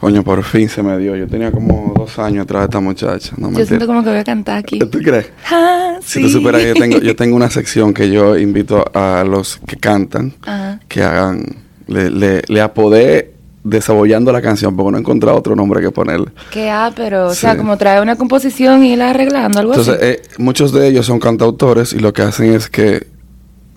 [0.00, 1.14] Coño, por fin se me dio.
[1.14, 3.32] Yo tenía como dos años atrás de esta muchacha.
[3.36, 4.78] No, Yo siento como que voy a cantar aquí.
[4.78, 5.30] ¿Tú crees?
[5.50, 9.24] Ah, Si tú supieras que yo tengo, yo tengo una sección que yo invito a
[9.24, 10.80] los que cantan Ajá.
[10.88, 11.44] que hagan,
[11.86, 16.28] le, le, le apodé desabollando la canción porque no he encontrado otro nombre que ponerle.
[16.50, 20.04] Que ah, pero, o sea, como trae una composición y la arreglando, algo Entonces, así.
[20.06, 23.06] eh, muchos de ellos son cantautores y lo que hacen es que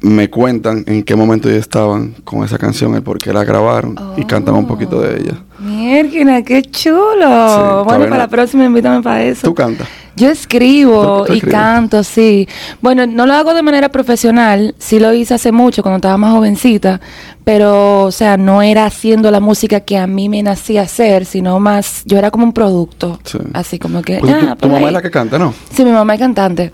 [0.04, 3.96] me cuentan en qué momento ellos estaban con esa canción, el por qué la grabaron
[4.18, 5.34] y cantan un poquito de ella.
[5.60, 7.84] Mierda, qué chulo.
[7.86, 9.48] bueno, no- para la próxima invítame para eso.
[9.48, 9.88] ¿Tú cantas?
[10.16, 11.56] Yo escribo ¿Tú- tú y escribes?
[11.60, 12.48] canto, sí.
[12.82, 16.34] Bueno, no lo hago de manera profesional, sí lo hice hace mucho cuando estaba más
[16.34, 17.02] jovencita,
[17.44, 21.60] pero, o sea, no era haciendo la música que a mí me nacía hacer, sino
[21.60, 23.40] más, yo era como un producto, Sí.
[23.54, 24.18] así como que...
[24.20, 24.86] Pues tu- ah, tu, por mamá ahí.
[24.88, 25.54] es la que canta, ¿no?
[25.74, 26.72] Sí, mi mamá es cantante.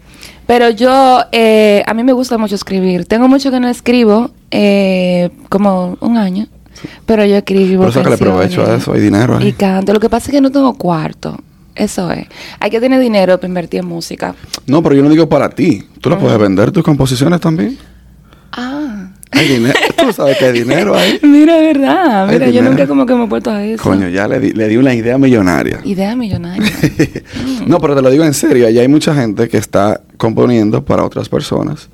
[0.50, 3.06] Pero yo, eh, a mí me gusta mucho escribir.
[3.06, 6.48] Tengo mucho que no escribo, eh, como un año.
[7.06, 7.84] Pero yo escribo.
[7.84, 9.50] Por eso que le aprovecho a eso, hay dinero ahí.
[9.50, 9.94] Y canto.
[9.94, 11.38] Lo que pasa es que no tengo cuarto.
[11.76, 12.26] Eso es.
[12.60, 14.34] Hay que tener dinero para invertir en música.
[14.66, 15.84] No, pero yo no digo para ti.
[16.02, 17.78] ¿Tú la puedes vender tus composiciones también?
[18.52, 18.99] Ah.
[19.32, 19.80] Hay dinero.
[19.98, 21.20] Tú sabes que hay dinero ahí.
[21.22, 22.28] Mira, verdad.
[22.30, 23.84] Mira, yo nunca como que me he puesto a eso.
[23.84, 25.80] Coño, ya le di, le di una idea millonaria.
[25.84, 26.72] Idea millonaria.
[27.68, 28.68] no, pero te lo digo en serio.
[28.68, 31.90] Allá hay mucha gente que está componiendo para otras personas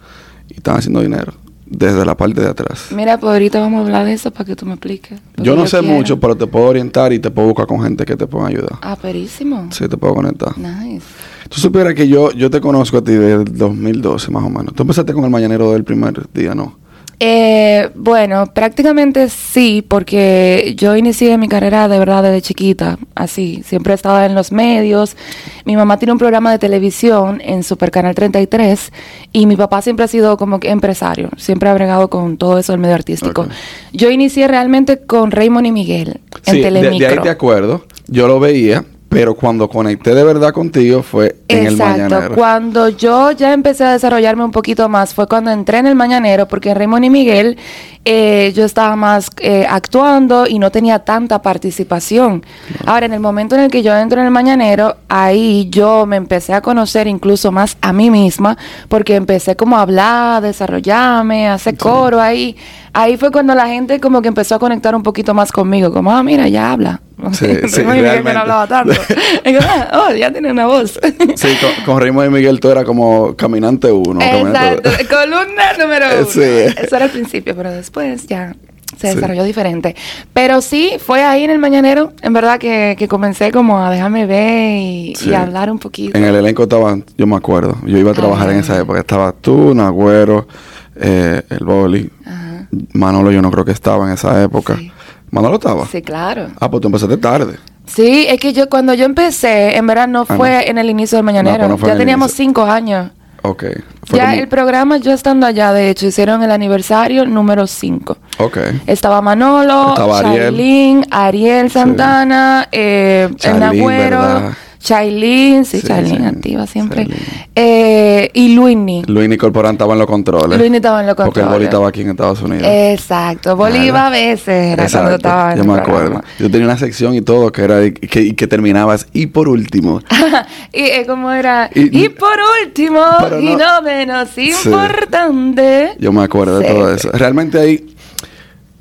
[0.49, 1.33] y están haciendo dinero
[1.65, 2.87] desde la parte de atrás.
[2.91, 5.19] Mira, pues ahorita vamos a hablar de eso para que tú me expliques.
[5.37, 5.95] Yo no sé quiero.
[5.95, 8.77] mucho, pero te puedo orientar y te puedo buscar con gente que te pueda ayudar.
[8.81, 9.67] Ah, perísimo.
[9.71, 10.57] Sí, te puedo conectar.
[10.57, 11.05] Nice.
[11.49, 14.73] Tú supieras que yo, yo te conozco a ti desde el 2012 más o menos.
[14.73, 16.77] Tú empezaste con el mañanero del primer día, ¿no?
[17.19, 23.93] Eh, bueno, prácticamente sí, porque yo inicié mi carrera de verdad desde chiquita, así, siempre
[23.93, 25.15] he estado en los medios.
[25.63, 28.91] Mi mamá tiene un programa de televisión en Super Canal 33
[29.31, 32.73] y mi papá siempre ha sido como que empresario, siempre ha bregado con todo eso
[32.73, 33.47] del medio artístico.
[33.93, 37.07] Yo inicié realmente con Raymond y Miguel en Sí, de, Telemicro.
[37.07, 37.85] de ahí te acuerdo.
[38.07, 38.83] Yo lo veía,
[39.15, 42.03] pero cuando conecté de verdad contigo fue en el Exacto.
[42.03, 42.35] mañanero.
[42.35, 46.49] Cuando yo ya empecé a desarrollarme un poquito más fue cuando entré en el Mañanero,
[46.49, 47.57] porque en Raymond y Miguel
[48.03, 52.45] eh, yo estaba más eh, actuando y no tenía tanta participación.
[52.85, 56.17] Ahora, en el momento en el que yo entro en el Mañanero, ahí yo me
[56.17, 58.57] empecé a conocer incluso más a mí misma,
[58.89, 62.55] porque empecé como a hablar, a desarrollarme, a hacer coro ahí.
[62.97, 66.11] Ahí fue cuando la gente como que empezó a conectar un poquito más conmigo, como,
[66.11, 67.01] ah, mira, ya habla.
[67.33, 68.93] Sí, sí, Miguel no hablaba tanto.
[69.45, 70.97] Y yo, ah, oh, ya tiene una voz.
[71.35, 74.21] Sí, con, con Raymond y Miguel tú eras como caminante uno.
[74.21, 76.25] Exacto, caminante- columna número uno.
[76.29, 76.39] Sí.
[76.41, 78.55] Eso era al principio, pero después ya
[78.97, 79.15] se Sí.
[79.15, 79.93] desarrolló diferente.
[80.31, 84.25] Pero sí, fue ahí en el Mañanero, en verdad, que, que comencé como a dejarme
[84.25, 85.31] ver y, Sí.
[85.31, 86.17] y hablar un poquito.
[86.17, 88.99] En el elenco estaban, yo me acuerdo, yo iba a trabajar en esa época.
[88.99, 90.47] Estaba tú, Nagüero,
[90.95, 92.09] eh, el Boli.
[92.25, 92.44] Ajá.
[92.93, 94.75] Manolo yo no creo que estaba en esa época.
[94.77, 94.91] Sí.
[95.31, 95.85] Manolo estaba.
[95.87, 96.47] Sí, claro.
[96.59, 97.57] Ah, pues tú empezaste tarde.
[97.85, 100.71] Sí, es que yo cuando yo empecé, en verdad no Ah, fue no.
[100.71, 101.67] en el inicio del Mañanero.
[101.69, 102.45] pues no ya teníamos inicio.
[102.45, 103.11] cinco años.
[103.43, 103.63] Ok.
[104.07, 108.17] Fue ya como- el programa, yo estando allá, de hecho, hicieron el aniversario número 5.
[108.39, 108.57] Ok.
[108.87, 111.05] Estaba Manolo, Estaba Ariel.
[111.11, 114.51] Ariel Santana, eh, Nagüero, ¿verdad?
[114.85, 117.07] Chailín, sí, Sí, Chailín, activa siempre,
[117.55, 119.03] eh, y Luini.
[119.07, 120.59] Luis Nicol Porán estaba en los controles.
[120.59, 121.67] Luini estaba en los Porque el Boli controles.
[121.69, 122.67] estaba aquí en Estados Unidos.
[122.69, 126.21] Exacto, Bolívar a veces era cuando Exacto, estaba en yo me acuerdo.
[126.39, 130.01] Yo tenía una sección y todo que era que, y que terminabas y por último.
[130.71, 133.01] y eh, como era, Y- y, por último,
[133.41, 135.93] y no- no menos importante.
[135.99, 137.09] Yo me acuerdo de todo eso.
[137.11, 137.95] Realmente ahí,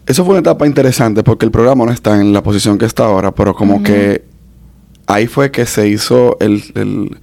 [0.06, 3.04] eso fue una etapa interesante porque el programa no está en la posición que está
[3.06, 4.22] ahora, pero como que
[5.06, 7.16] ahí fue que se hizo el, el-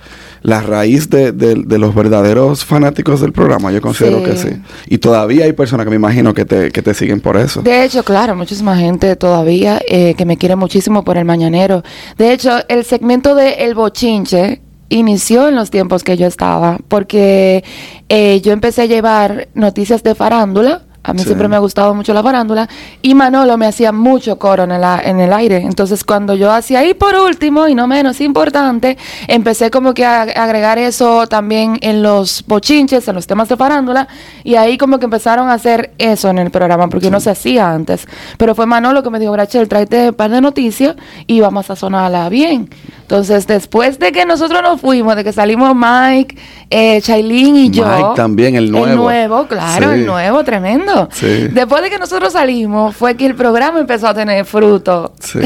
[0.44, 3.72] la raíz de, de- de los verdaderos fanáticos del programa.
[3.72, 4.24] Yo considero Sí.
[4.26, 4.50] que sí.
[4.88, 7.62] Y todavía hay personas que me imagino que te, que te siguen por eso.
[7.62, 11.84] De hecho, claro, muchísima gente todavía eh, que me quiere muchísimo por el mañanero.
[12.18, 17.64] De hecho, el segmento de El Bochinche inició en los tiempos que yo estaba, porque
[18.10, 20.84] eh, yo empecé a llevar noticias de farándula.
[21.04, 21.26] A mí Sí.
[21.26, 22.70] siempre me ha gustado mucho la farándula.
[23.02, 25.58] Y Manolo me hacía mucho coro en el, en el aire.
[25.58, 30.22] Entonces, cuando yo hacía, y por último, y no menos importante, empecé como que a
[30.22, 34.08] agregar eso también en los bochinches, en los temas de farándula.
[34.44, 37.72] Y ahí como que empezaron a hacer eso en el programa, porque no se hacía
[37.72, 38.08] antes.
[38.38, 40.96] Pero fue Manolo que me dijo, Brachel, tráete un par de noticias
[41.26, 42.70] y vamos a sonarla bien.
[43.12, 46.38] Entonces, después de que nosotros nos fuimos, de que salimos Mike,
[46.70, 47.86] eh, Chailín y yo.
[47.86, 48.88] Mike también, el nuevo.
[48.88, 50.00] El nuevo, claro, Sí.
[50.00, 51.10] el nuevo, tremendo.
[51.12, 51.50] Sí.
[51.52, 55.12] Después de que nosotros salimos, fue que el programa empezó a tener fruto.
[55.20, 55.40] Sí,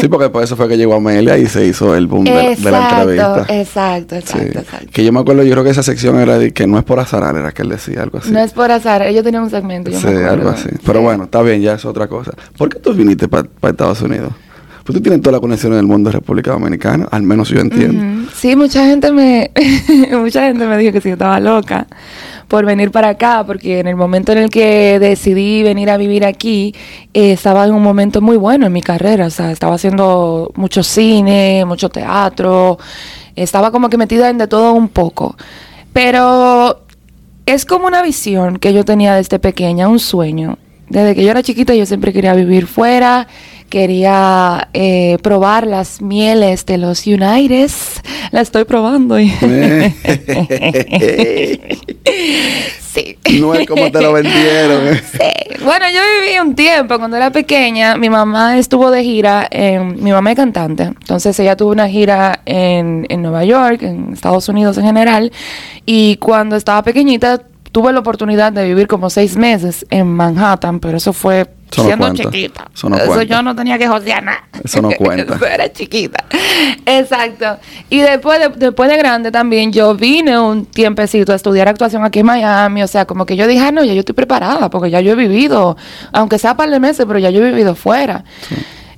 [0.00, 2.40] sí, porque por eso fue que llegó Amelia y se hizo el boom de, la-
[2.54, 3.44] de la entrevista.
[3.50, 4.86] exacto, exacto, exacto.
[4.90, 7.00] Que yo me acuerdo, yo creo que esa sección era de que no es por
[7.00, 8.30] azar, era que él decía algo así.
[8.32, 9.90] No es por azar, ellos tenían un segmento.
[9.90, 10.70] yo sí, me algo así.
[10.86, 12.32] Pero bueno, está bien, ya es otra cosa.
[12.56, 14.32] ¿Por qué tú viniste para Estados Unidos?
[14.90, 18.02] Pues tú tienes toda la conexión del mundo de República Dominicana, al menos yo entiendo.
[18.02, 18.30] Ujú.
[18.34, 19.52] Sí, mucha gente me
[20.20, 21.86] mucha gente me dijo que si yo estaba loca
[22.48, 26.24] por venir para acá, porque en el momento en el que decidí venir a vivir
[26.24, 26.74] aquí,
[27.14, 30.82] eh, estaba en un momento muy bueno en mi carrera, o sea, estaba haciendo mucho
[30.82, 32.76] cine, mucho teatro,
[33.36, 35.36] estaba como que metida en de todo un poco.
[35.92, 36.82] Pero
[37.46, 40.58] es como una visión que yo tenía desde pequeña, un sueño.
[40.88, 43.28] Desde que yo era chiquita yo siempre quería vivir fuera,
[43.70, 48.02] quería eh, probar las mieles de los Unites.
[48.32, 49.18] La estoy probando.
[49.18, 49.30] y-
[52.80, 53.16] sí.
[53.40, 54.94] No es como te lo vendieron.
[54.96, 55.18] Sí.
[55.64, 57.96] Bueno, yo viví un tiempo cuando era pequeña.
[57.96, 59.46] Mi mamá estuvo de gira.
[59.50, 60.84] En, mi mamá es cantante.
[60.84, 65.32] Entonces ella tuvo una gira en, en Nueva York, en Estados Unidos en general.
[65.86, 67.40] Y cuando estaba pequeñita
[67.72, 72.12] tuve la oportunidad de vivir como seis meses en Manhattan, pero eso fue Eso siendo
[72.14, 72.68] chiquita.
[72.74, 73.22] Eso no cuenta.
[73.22, 74.44] yo no tenía que josear nada.
[74.62, 75.34] Eso no cuenta.
[75.34, 76.24] Eso era chiquita.
[76.84, 77.58] Exacto.
[77.88, 82.20] Y después de, después de grande también yo vine un tiempecito a estudiar actuación aquí
[82.20, 82.82] en Miami.
[82.82, 85.12] O sea, como que yo dije, ah, no, ya yo estoy preparada porque ya yo
[85.12, 85.76] he vivido,
[86.12, 88.24] aunque sea par de meses, pero ya yo he vivido fuera.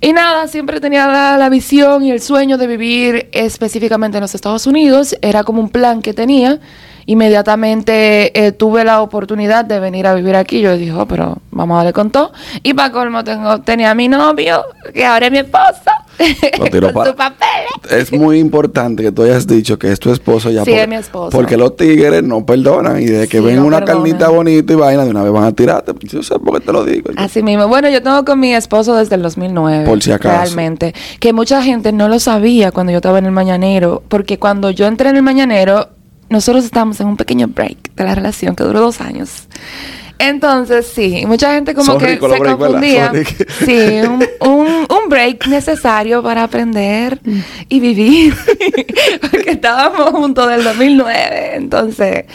[0.00, 4.34] Y nada, siempre tenía la, la visión y el sueño de vivir específicamente en los
[4.34, 5.16] Estados Unidos.
[5.22, 6.58] Era como un plan que tenía.
[7.06, 10.60] Inmediatamente eh, tuve la oportunidad de venir a vivir aquí.
[10.60, 12.32] Yo dije, oh, pero vamos a darle con todo.
[12.62, 14.62] Y para colmo tengo, tenía a mi novio,
[14.94, 15.90] que ahora es mi esposo.
[16.58, 17.70] Lo tiró con pa- sus papeles.
[17.90, 20.64] Es muy importante que tú hayas dicho que es tu esposo ya.
[20.64, 21.30] Sí, es mi esposo.
[21.30, 23.00] Porque los tigres no perdonan.
[23.00, 24.02] Y de que Sí, ven no una perdonan.
[24.04, 25.92] carnita bonita y vaina, de una vez van a tirarte.
[26.02, 27.10] Yo sé por qué te lo digo.
[27.16, 27.66] Así mismo.
[27.66, 29.84] Bueno, yo tengo con mi esposo desde el 2009.
[29.86, 30.36] Por si acaso.
[30.54, 30.94] Realmente.
[31.18, 34.02] Que mucha gente no lo sabía cuando yo estaba en el Mañanero.
[34.08, 35.88] Porque cuando yo entré en el Mañanero,
[36.32, 39.46] nosotros estábamos en un pequeño break de la relación que duró dos años.
[40.18, 43.12] Entonces, sí, mucha gente como Son que se confundía.
[43.64, 47.18] Sí, un, un, un break necesario para aprender
[47.68, 48.32] y vivir.
[49.20, 51.56] Porque estábamos juntos del 2009.
[51.56, 52.26] Entonces,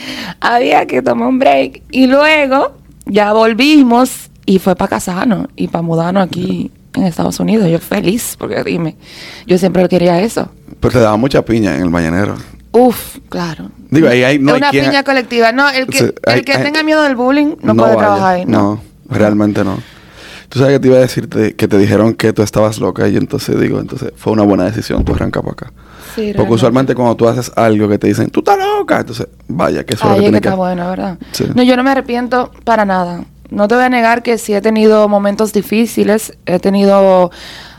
[0.42, 1.84] había que tomar un break.
[1.90, 2.74] Y luego,
[3.06, 7.70] ya volvimos y fue para casarnos y para mudarnos aquí en Estados Unidos.
[7.70, 8.98] Yo feliz, porque dime,
[9.46, 10.50] yo siempre quería eso.
[10.82, 12.36] Pero te daba mucha piña en el mañanero.
[12.78, 13.70] Uf, claro.
[13.90, 15.52] Digo, ahí hay- no hay Una quien- piña colectiva.
[15.52, 17.98] No, el que, Sí, hay- el que hay- tenga miedo del bullying no, puede vaya.
[17.98, 18.46] trabajar ahí.
[18.46, 18.82] No.
[19.10, 19.78] No, realmente no.
[20.50, 23.18] Tú sabes que te iba a decirte que te dijeron que tú estabas loca y
[23.18, 25.66] entonces digo, entonces fue una buena decisión tú arrancar para acá.
[25.68, 25.74] Sí,
[26.14, 26.54] Porque realmente.
[26.56, 30.04] usualmente cuando tú haces algo que te dicen, tú estás loca, entonces vaya, que eso
[30.06, 31.18] es lo Ay, que es que tienes que está bueno, ¿verdad?
[31.34, 31.46] Sí.
[31.54, 33.26] No, yo no me arrepiento para nada.
[33.50, 37.30] No te voy a negar que sí he tenido momentos difíciles, he tenido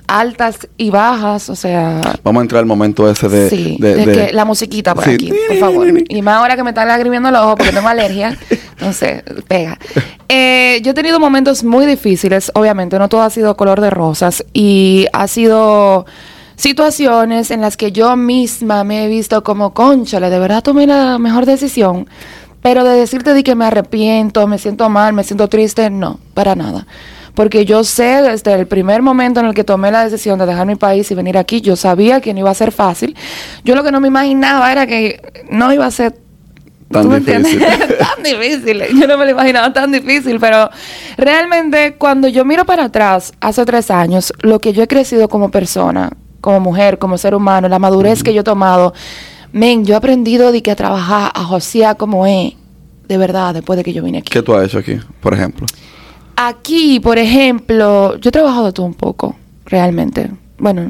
[0.08, 3.48] altas y bajas, o sea, Vamos a entrar al momento ese de...
[3.50, 5.10] sí, de- de de- que la musiquita por Sí.
[5.10, 5.86] aquí, por favor.
[6.08, 8.36] Y más ahora que me están lagrimiendo los ojos porque tengo alergia,
[8.72, 9.78] entonces pega.
[10.28, 14.44] Eh, yo he tenido momentos muy difíciles, obviamente, no todo ha sido color de rosas
[14.52, 16.06] y ha sido
[16.56, 21.18] situaciones en las que yo misma me he visto como, conchale, de verdad tomé la
[21.18, 22.08] mejor decisión.
[22.60, 26.56] Pero de decirte de que me arrepiento, me siento mal, me siento triste, no, para
[26.56, 26.86] nada.
[27.38, 30.66] Porque yo sé desde el primer momento en el que tomé la decisión de dejar
[30.66, 33.14] mi país y venir aquí, yo sabía que no iba a ser fácil.
[33.62, 36.16] Yo lo que no me imaginaba era que no iba a ser
[36.90, 37.60] Tan ¿Tú me difícil.
[38.00, 38.82] tan difícil.
[39.00, 40.68] Yo no me lo imaginaba tan difícil, pero
[41.16, 45.52] realmente cuando yo miro para atrás, hace tres años, lo que yo he crecido como
[45.52, 48.94] persona, como mujer, como ser humano, la madurez que yo he tomado,
[49.52, 52.54] men, yo he aprendido de que a trabajar, a josear como es,
[53.06, 54.32] de verdad, después de que yo vine aquí.
[54.32, 55.66] ¿Qué tú has hecho aquí, por ejemplo?
[56.40, 60.30] Aquí, por ejemplo, yo he trabajado todo un poco, realmente.
[60.56, 60.88] Bueno,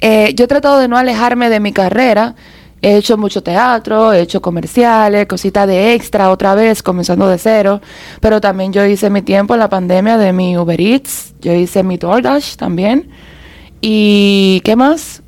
[0.00, 2.34] eh, yo he tratado de no alejarme de mi carrera.
[2.80, 7.82] He hecho mucho teatro, he hecho comerciales, cositas de extra otra vez, comenzando de cero.
[8.22, 11.34] Pero también yo hice mi tiempo en la pandemia de mi Uber Eats.
[11.42, 13.10] Yo hice mi DoorDash también.
[13.82, 15.22] ¿Y qué más?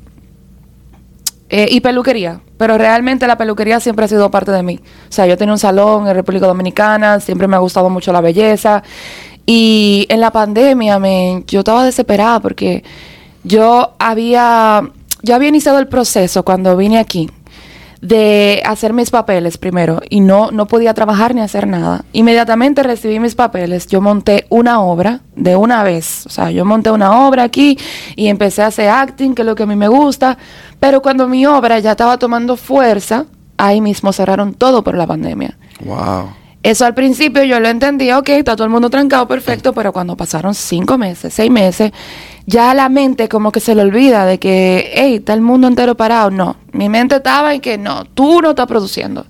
[1.49, 2.41] Eh, y peluquería.
[2.57, 4.79] Pero realmente la peluquería siempre ha sido parte de mí.
[5.09, 8.21] O sea, yo tenía un salón en República Dominicana, siempre me ha gustado mucho la
[8.21, 8.81] belleza.
[9.45, 12.83] Y en la pandemia, men, yo estaba desesperada porque
[13.43, 14.81] yo había,
[15.21, 17.29] yo había iniciado el proceso cuando vine aquí
[18.03, 22.03] de hacer mis papeles primero y no, no podía trabajar ni hacer nada.
[22.11, 26.91] Inmediatamente recibí mis papeles, yo monté una obra de una vez, o sea, yo monté
[26.91, 27.79] una obra aquí
[28.17, 30.37] y empecé a hacer acting, que es lo que a mí me gusta,
[30.81, 35.57] pero cuando mi obra ya estaba tomando fuerza, ahí mismo cerraron todo por la pandemia.
[35.85, 36.42] Wow.
[36.63, 40.15] Eso al principio yo lo entendía, ok, está todo el mundo trancado, perfecto, pero cuando
[40.15, 41.91] pasaron cinco meses, seis meses,
[42.45, 45.95] ya la mente como que se le olvida de que, hey, está el mundo entero
[45.95, 46.31] parado.
[46.31, 49.25] No, mi mente estaba en que no, tú no estás produciendo.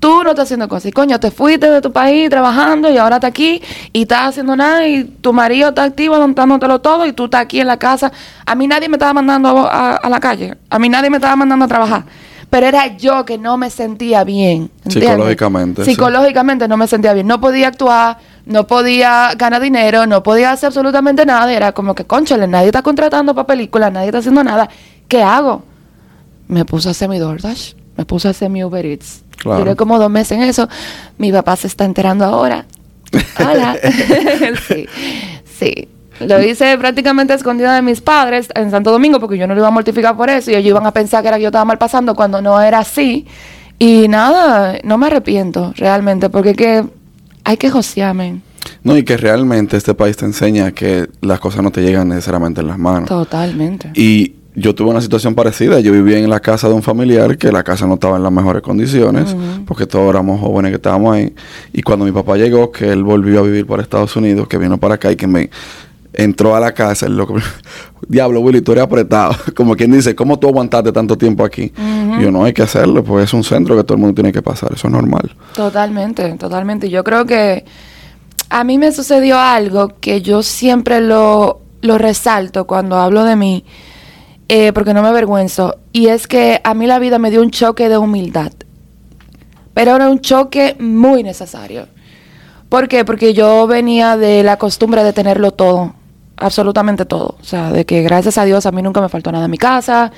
[0.00, 0.86] Tú no estás haciendo cosas.
[0.86, 3.60] Y coño, te fuiste de tu país trabajando y ahora estás aquí
[3.92, 7.60] y estás haciendo nada y tu marido está activo dándotelo todo y tú estás aquí
[7.60, 8.12] en la casa.
[8.46, 10.56] A mí nadie me estaba mandando a, a la calle.
[10.70, 12.04] A mí nadie me estaba mandando a trabajar
[12.50, 14.70] pero era yo que no me sentía bien.
[14.88, 15.84] Psicológicamente.
[15.84, 17.26] Psicológicamente no me sentía bien.
[17.26, 21.52] No podía actuar, no podía ganar dinero, no podía hacer absolutamente nada.
[21.52, 24.68] Era como que, conchale, nadie está contratando para películas, nadie está haciendo nada.
[25.08, 25.62] ¿Qué hago?
[26.46, 29.24] Me puse a hacer mi DoorDash, me puse a hacer mi Uber Eats.
[29.44, 30.68] Duré como dos meses en eso.
[31.18, 32.64] Mi papá se está enterando ahora.
[33.38, 33.76] Hola.
[34.68, 34.86] sí,
[35.58, 35.88] sí.
[36.20, 39.68] Lo hice prácticamente escondida de mis padres en Santo Domingo porque yo no lo iba
[39.68, 41.78] a mortificar por eso y ellos iban a pensar que era que yo estaba mal
[41.78, 43.26] pasando cuando no era así.
[43.78, 46.84] Y nada, no me arrepiento realmente porque que
[47.44, 48.40] hay que josearme.
[48.82, 52.60] No, y que realmente este país te enseña que las cosas no te llegan necesariamente
[52.60, 53.08] en las manos.
[53.08, 53.90] Totalmente.
[53.94, 55.80] Y yo tuve una situación parecida.
[55.80, 58.32] Yo vivía en la casa de un familiar que la casa no estaba en las
[58.32, 59.34] mejores condiciones,
[59.66, 61.32] porque todos éramos jóvenes que estábamos ahí.
[61.72, 64.78] Y cuando mi papá llegó, que él volvió a vivir por Estados Unidos, que vino
[64.78, 65.50] para acá y que me
[66.18, 67.36] entró a la casa, el loco,
[68.08, 69.34] diablo, Willy, tú eres apretado.
[69.54, 71.72] Como quien dice, ¿cómo tú aguantaste tanto tiempo aquí?
[72.20, 74.42] Yo no hay que hacerlo, pues es un centro que todo el mundo tiene que
[74.42, 75.30] pasar, eso es normal.
[75.54, 76.90] Totalmente, totalmente.
[76.90, 77.64] Yo creo que
[78.50, 83.64] a mí me sucedió algo que yo siempre lo, lo resalto cuando hablo de mí,
[84.48, 87.52] eh, porque no me avergüenzo, y es que a mí la vida me dio un
[87.52, 88.52] choque de humildad,
[89.72, 91.86] pero era un choque muy necesario.
[92.68, 93.04] ¿Por qué?
[93.04, 95.94] Porque yo venía de la costumbre de tenerlo todo
[96.40, 97.36] absolutamente todo.
[97.40, 99.58] O sea, de que gracias a Dios a mí nunca me faltó nada en mi
[99.58, 100.12] casa.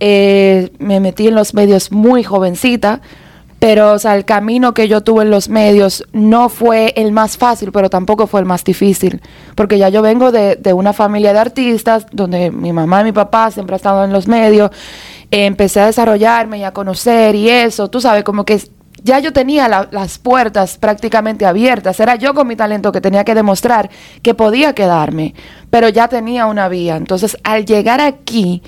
[0.00, 3.00] Eh, me metí en los medios muy jovencita,
[3.58, 7.38] pero o sea, el camino que yo tuve en los medios no fue el más
[7.38, 9.22] fácil, pero tampoco fue el más difícil,
[9.54, 13.12] porque ya yo vengo de, de una familia de artistas, donde mi mamá y mi
[13.12, 14.70] papá siempre han estado en los medios,
[15.30, 18.60] empecé a desarrollarme y a conocer y eso, tú sabes, como que
[19.06, 21.98] ya yo tenía las puertas prácticamente abiertas.
[22.00, 23.88] Era yo con mi talento que tenía que demostrar
[24.20, 25.32] que podía quedarme,
[25.70, 26.96] pero ya tenía una vía.
[26.96, 28.62] Entonces, al llegar aquí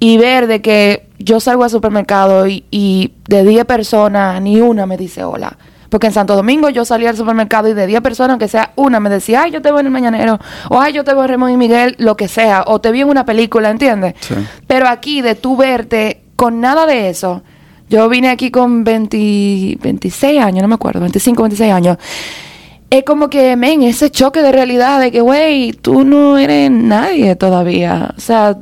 [0.00, 4.96] y ver de que yo salgo al supermercado y, de 10 personas, ni una me
[4.96, 5.56] dice hola.
[5.88, 8.98] Porque en Santo Domingo yo salía al supermercado y de 10 personas, aunque sea una,
[8.98, 11.28] me decía, ay, yo te veo en el Mañanero, o ay, yo te veo en
[11.28, 14.14] Ramón y Miguel, lo que sea, o te vi en una película, ¿entiendes?
[14.66, 17.44] Pero aquí, de tú verte con nada de eso,
[17.88, 21.98] yo vine aquí con 20, 26 años, no me acuerdo, 25, 26 años.
[22.90, 27.34] Es como que, men, ese choque de realidad de que, güey, tú no eres nadie
[27.36, 28.14] todavía.
[28.16, 28.56] O sea,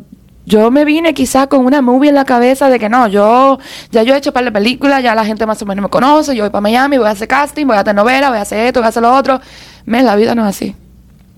[0.46, 3.58] yo me vine quizás con una movie en la cabeza de que no, yo
[3.90, 6.36] ya yo he hecho par de películas, ya la gente más o menos me conoce,
[6.36, 8.66] yo voy para Miami, voy a hacer casting, voy a hacer novela, voy a hacer
[8.66, 9.40] esto, voy a hacer lo otro.
[9.86, 10.74] Men, la vida no es así.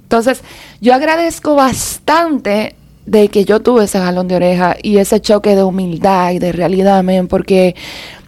[0.03, 0.43] Entonces,
[0.81, 2.77] yo agradezco bastante
[3.07, 6.53] de que yo tuve ese jalón de oreja y ese choque de humildad y de
[6.53, 7.75] realidad, men, porque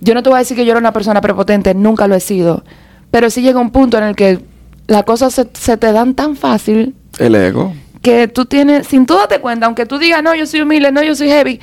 [0.01, 2.21] yo no te voy a decir que yo era una persona prepotente, nunca lo he
[2.21, 2.65] sido,
[3.11, 4.41] pero sí llega un punto en el que
[4.87, 6.95] las cosas se, te dan tan fácil.
[7.19, 7.75] El ego.
[8.01, 11.03] Que tú tienes, sin tú darte cuenta, aunque tú digas, no, yo soy humilde, no,
[11.03, 11.61] yo soy heavy,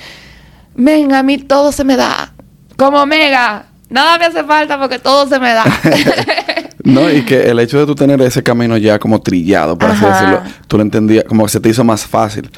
[0.76, 2.34] men, a mí todo se me da.
[2.78, 5.64] Como mega, nada me hace falta porque todo se me da.
[6.86, 10.06] No, y que el hecho de tú tener ese camino ya como trillado, por así
[10.06, 12.50] decirlo, tú lo entendías, como que se te hizo más fácil.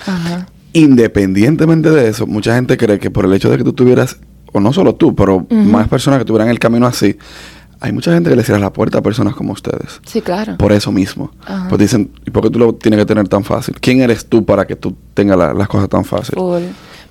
[0.74, 4.18] Independientemente de eso, mucha gente cree que por el hecho de que tú tuvieras,
[4.52, 7.18] o no solo tú, pero más personas que tuvieran el camino así,
[7.80, 10.02] hay mucha gente que le cierra la puerta a personas como ustedes.
[10.06, 10.58] Sí, claro.
[10.58, 11.32] Por eso mismo.
[11.70, 13.76] Pues dicen, ¿y por qué tú lo tienes que tener tan fácil?
[13.80, 16.42] ¿Quién eres tú para que tú tengas las cosas tan fáciles?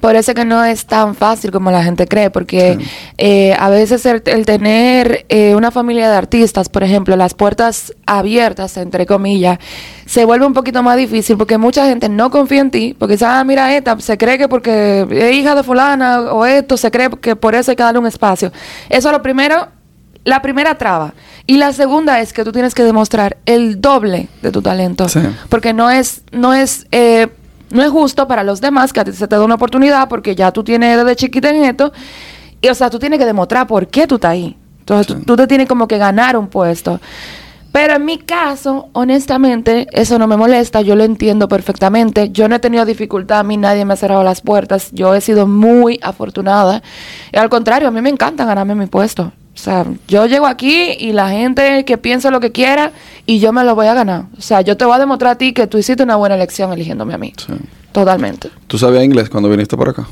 [0.01, 2.79] Por eso que no es tan fácil como la gente cree, porque
[3.17, 8.77] eh, a veces el, tener eh, una familia de artistas, por ejemplo, las puertas abiertas,
[8.77, 9.59] entre comillas,
[10.05, 13.25] se vuelve un poquito más difícil porque mucha gente no confía en ti, porque dice,
[13.25, 17.11] ah, mira, esta se cree que porque es hija de fulana o esto, se cree
[17.21, 18.53] que por eso hay que darle un espacio.
[18.91, 19.69] Eso es lo primero,
[20.27, 21.15] la primera traba.
[21.47, 25.07] Y la segunda es que tú tienes que demostrar el doble de tu talento.
[25.49, 27.29] Porque no es, no es eh,
[27.71, 30.35] no es justo para los demás que a ti se te da una oportunidad porque
[30.35, 31.93] ya tú tienes desde chiquita en esto.
[32.61, 34.57] Y, o sea, tú tienes que demostrar por qué tú estás ahí.
[34.81, 37.01] Entonces, tú, te tienes como que ganar un puesto.
[37.71, 42.31] Pero en mi caso, honestamente, eso no me molesta, yo lo entiendo perfectamente.
[42.31, 45.21] Yo no he tenido dificultad, a mí nadie me ha cerrado las puertas, yo he
[45.21, 46.83] sido muy afortunada.
[47.33, 49.33] Y al contrario, a mí me encanta ganarme mi puesto.
[49.57, 52.93] O sea, yo llego aquí y la gente que piensa lo que quiera
[53.25, 54.27] y yo me lo voy a ganar.
[54.37, 56.73] O sea, yo te voy a demostrar a ti que tú hiciste una buena elección
[56.73, 57.33] eligiéndome a mí.
[57.37, 57.55] Sí.
[57.91, 58.51] Totalmente.
[58.67, 60.07] ¿Tú sabías inglés cuando viniste por acá?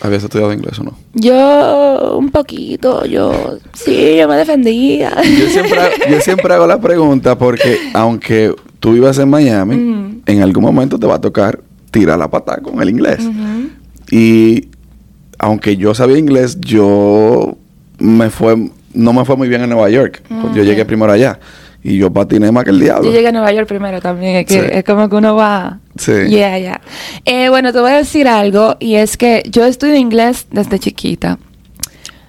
[0.00, 0.96] ¿Habías estudiado inglés o no?
[1.12, 5.12] Yo, un poquito, yo, sí, yo me defendía.
[5.22, 10.64] Yo siempre, yo siempre hago la pregunta porque aunque tú vivas en Miami, en algún
[10.64, 11.60] momento te va a tocar
[11.90, 13.20] tirar la pata con el inglés.
[14.10, 14.68] Y
[15.38, 17.56] aunque yo sabía inglés, yo
[17.98, 20.22] me fue no me fue muy bien en Nueva York.
[20.54, 21.38] Yo llegué primero allá.
[21.82, 23.04] Y yo patiné más que el diablo.
[23.04, 24.36] Yo llegué a Nueva York primero también.
[24.36, 24.66] Es, que, Sí.
[24.72, 25.78] es como que uno va.
[25.96, 26.12] Sí.
[26.28, 26.80] Yeah, yeah.
[27.24, 28.76] Eh, bueno, te voy a decir algo.
[28.80, 31.38] Y es que yo estudio inglés desde chiquita.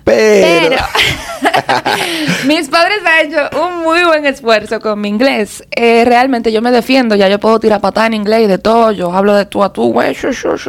[0.07, 0.77] Pero, Pero
[2.45, 5.63] mis padres han hecho un muy buen esfuerzo con mi inglés.
[5.71, 8.91] Eh, realmente yo me defiendo, ya yo puedo tirar patada en inglés y de todo.
[8.91, 10.15] Yo hablo de tú a tú, güey,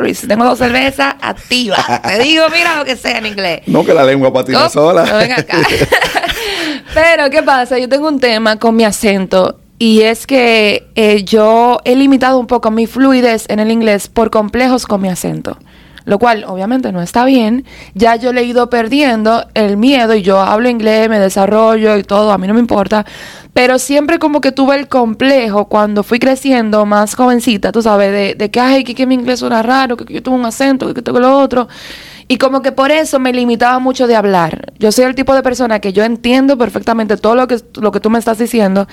[0.06, 1.76] y si tengo dos cervezas, activa.
[2.04, 3.60] Te digo, mira lo que sea en inglés.
[3.66, 5.04] no que la lengua patina Oh, sola.
[5.04, 5.58] no, ven acá.
[6.94, 7.78] Pero, ¿qué pasa?
[7.78, 9.58] Yo tengo un tema con mi acento.
[9.80, 14.28] Y es que eh, yo he limitado un poco mi fluidez en el inglés por
[14.30, 15.56] complejos con mi acento.
[16.08, 17.66] Lo cual obviamente no está bien.
[17.92, 22.02] Ya yo le he ido perdiendo el miedo y yo hablo inglés, me desarrollo y
[22.02, 23.04] todo, a mí no me importa.
[23.52, 28.34] Pero siempre como que tuve el complejo cuando fui creciendo más jovencita, tú sabes, de,
[28.36, 30.94] de que, ay, que, que mi inglés suena raro, que, yo tengo un acento, que,
[30.94, 31.68] que tengo lo otro.
[32.26, 34.72] Y como que por eso me limitaba mucho de hablar.
[34.78, 38.00] Yo soy el tipo de persona que yo entiendo perfectamente todo lo que, lo que
[38.00, 38.88] tú me estás diciendo.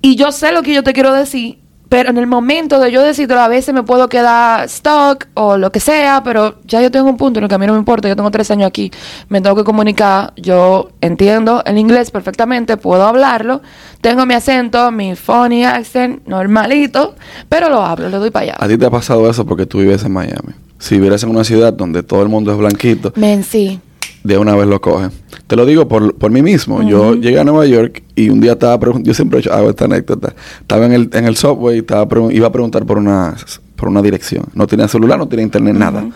[0.00, 3.02] Y yo sé lo que yo te quiero decir, pero en el momento de yo
[3.02, 7.08] decirlo, a veces me puedo quedar stuck o lo que sea, pero ya yo tengo
[7.08, 8.08] un punto en el que a mí no me importa.
[8.08, 8.90] Yo tengo tres años aquí,
[9.28, 10.32] me tengo que comunicar.
[10.36, 13.62] Yo entiendo el inglés perfectamente, puedo hablarlo.
[14.00, 17.14] Tengo mi acento, mi funny accent normalito,
[17.48, 18.56] pero lo hablo, le doy para allá.
[18.58, 20.54] A ti te ha pasado eso porque tú vives en Miami.
[20.78, 23.80] Si vivieras en una ciudad donde todo el mundo es blanquito, Men, sí.
[24.26, 25.10] De una vez lo cogen.
[25.46, 26.82] Te lo digo por, por mí mismo.
[26.82, 29.70] Yo llegué a Nueva York y un día estaba preguntando, yo siempre he hecho- hago
[29.70, 30.34] esta anécdota.
[30.60, 33.36] Estaba en el, en el subway, estaba pregun- iba a preguntar por una,
[33.76, 34.44] por una dirección.
[34.54, 36.06] No tenía celular, no tenía internet, nada.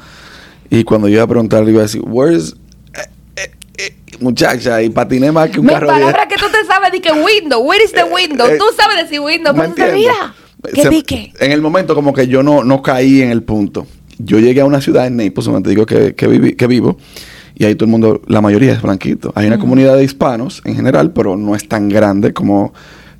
[0.68, 2.54] Y cuando yo iba a preguntar, le iba a decir, where's...
[2.94, 6.46] eh, eh, eh", muchacha, y patiné más que un Me carro de- palabra que tú
[6.50, 8.46] te sabes de que window, where is the window?
[8.58, 10.12] tú sabes decir window, ¿Me pero te entiendes?
[10.12, 10.34] mira.
[10.82, 11.32] Se- pique.
[11.40, 13.86] En el momento como que yo no, no caí en el punto.
[14.18, 16.98] Yo llegué a una ciudad en Naples, donde te digo que, que, viví- que vivo,
[17.60, 19.32] y ahí todo el mundo, la mayoría es blanquito.
[19.34, 22.72] Hay una comunidad de hispanos en general, pero no es tan grande como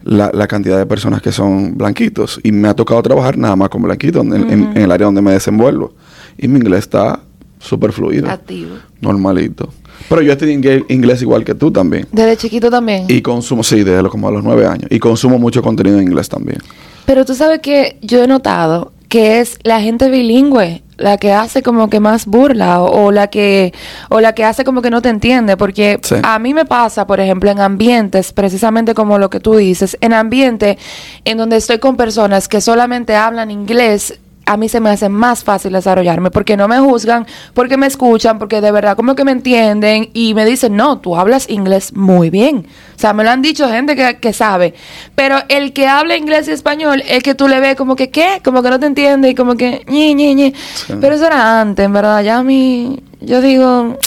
[0.02, 2.40] la, la cantidad de personas que son blanquitos.
[2.42, 5.20] Y me ha tocado trabajar nada más con blanquitos en, en- en el área donde
[5.20, 5.92] me desenvuelvo.
[6.38, 7.20] Y mi inglés está
[7.58, 8.76] súper fluido, Activo.
[9.02, 9.68] normalito.
[10.08, 12.06] Pero yo estudié inglés igual que tú también.
[12.10, 13.04] Desde chiquito también.
[13.08, 14.86] Y consumo, sí, desde como a los nueve años.
[14.90, 16.58] Y consumo mucho contenido en inglés también.
[17.04, 21.62] Pero tú sabes que yo he notado que es la gente bilingüe la que hace
[21.62, 23.72] como que más burla o, o la que
[24.10, 26.16] o la que hace como que no te entiende porque Sí.
[26.22, 30.12] a mí me pasa por ejemplo en ambientes precisamente como lo que tú dices en
[30.12, 30.78] ambiente
[31.24, 34.18] en donde estoy con personas que solamente hablan inglés
[34.50, 38.40] a mí se me hace más fácil desarrollarme porque no me juzgan, porque me escuchan,
[38.40, 42.30] porque de verdad como que me entienden y me dicen, no, tú hablas inglés muy
[42.30, 42.66] bien.
[42.96, 44.74] O sea, me lo han dicho gente que, que sabe.
[45.14, 48.40] Pero el que habla inglés y español es que tú le ves como que, ¿qué?
[48.44, 50.52] Como que no te entiende y como que, ñe, ñe.
[50.74, 50.94] Sí.
[51.00, 52.20] Pero eso era antes, en verdad.
[52.24, 53.98] Ya a mí, yo digo,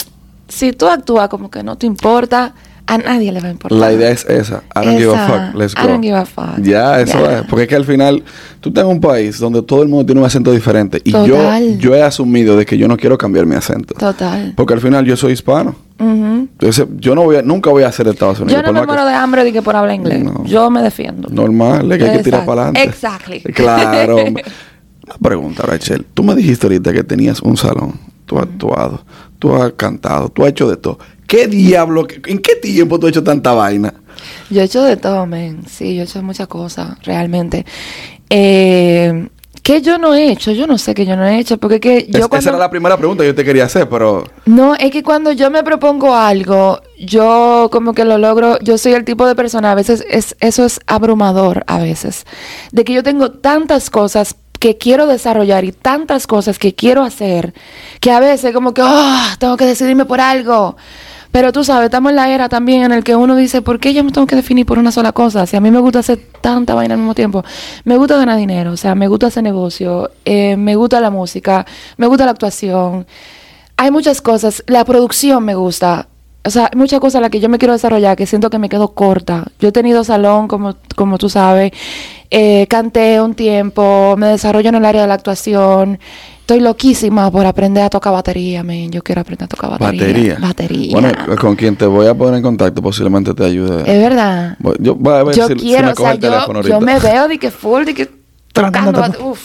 [0.46, 2.52] si tú actúas como que no te importa,
[2.86, 3.78] a nadie le va a importar.
[3.78, 4.62] La idea es esa.
[4.76, 5.26] I don't give a Esa.
[5.50, 5.54] fuck.
[5.54, 5.88] Let's I go.
[5.88, 6.60] don't give a fuck.
[6.60, 7.42] Ya, eso es.
[7.48, 8.22] Porque es que al final,
[8.60, 11.00] tú estás en un país donde todo el mundo tiene un acento diferente.
[11.04, 11.78] Y yo, Total.
[11.78, 13.94] yo he asumido de que yo no quiero cambiar mi acento.
[13.94, 14.52] Total.
[14.56, 15.76] Porque al final yo soy hispano.
[15.98, 18.60] Entonces, yo no voy a, nunca voy a ser de Estados Unidos.
[18.60, 20.22] Yo no me que- muero de hambre de que por hablar inglés.
[20.22, 20.44] No.
[20.44, 21.28] Yo me defiendo.
[21.30, 22.82] Normal, es que hay que tirar para adelante.
[22.88, 23.40] Exactly.
[23.54, 24.16] Claro.
[25.06, 26.06] Una pregunta, Rachel.
[26.14, 27.92] Tú me dijiste ahorita que tenías un salón.
[28.24, 29.04] Tú has actuado,
[29.38, 30.98] tú has cantado, tú has hecho de todo.
[31.26, 32.06] ¿Qué diablo?
[32.26, 33.94] ¿En qué tiempo tú has hecho tanta vaina?
[34.50, 35.64] Yo he hecho de todo, men.
[35.68, 37.64] Sí, yo he hecho muchas cosas, realmente.
[38.30, 39.28] Eh,
[39.62, 40.52] ¿Qué yo no he hecho?
[40.52, 42.36] Yo no sé qué yo no he hecho, porque que yo Es- cuando...
[42.38, 44.24] Esa era la primera pregunta que yo te quería hacer, pero...
[44.44, 48.92] No, es que cuando yo me propongo algo, yo como que lo logro, yo soy
[48.92, 52.26] el tipo de persona, a veces es, eso es abrumador, a veces,
[52.72, 57.54] de que yo tengo tantas cosas que quiero desarrollar y tantas cosas que quiero hacer,
[58.00, 60.76] que a veces como que, ah, tengo que decidirme por algo.
[61.34, 63.92] Pero tú sabes, estamos en la era también en el que uno dice, ¿por qué
[63.92, 65.46] yo me tengo que definir por una sola cosa?
[65.46, 67.42] Si a mí me gusta hacer tanta vaina al mismo tiempo.
[67.82, 71.66] Me gusta ganar dinero, o sea, me gusta hacer negocio, eh, me gusta la música,
[71.96, 73.04] me gusta la actuación.
[73.76, 76.06] Hay muchas cosas, la producción me gusta.
[76.44, 78.60] O sea, hay muchas cosas a las que yo me quiero desarrollar que siento que
[78.60, 79.42] me quedo corta.
[79.58, 81.72] Yo he tenido salón, como, como tú sabes,
[82.30, 85.98] eh, canté un tiempo, me desarrollo en el área de la actuación.
[86.44, 88.90] Estoy loquísima por aprender a tocar batería, men.
[88.90, 90.02] Yo quiero aprender a tocar batería.
[90.06, 90.36] Batería.
[90.38, 90.92] Batería.
[90.92, 93.80] Bueno, con quien te voy a poner en contacto posiblemente te ayude.
[93.80, 94.54] es verdad.
[94.58, 96.68] Voy- Yo voy a ver Yo si, si quiero, me o sea, el teléfono yo,
[96.68, 98.10] yo me veo de que full, de que
[98.52, 99.02] tocando.
[99.24, 99.40] Uf.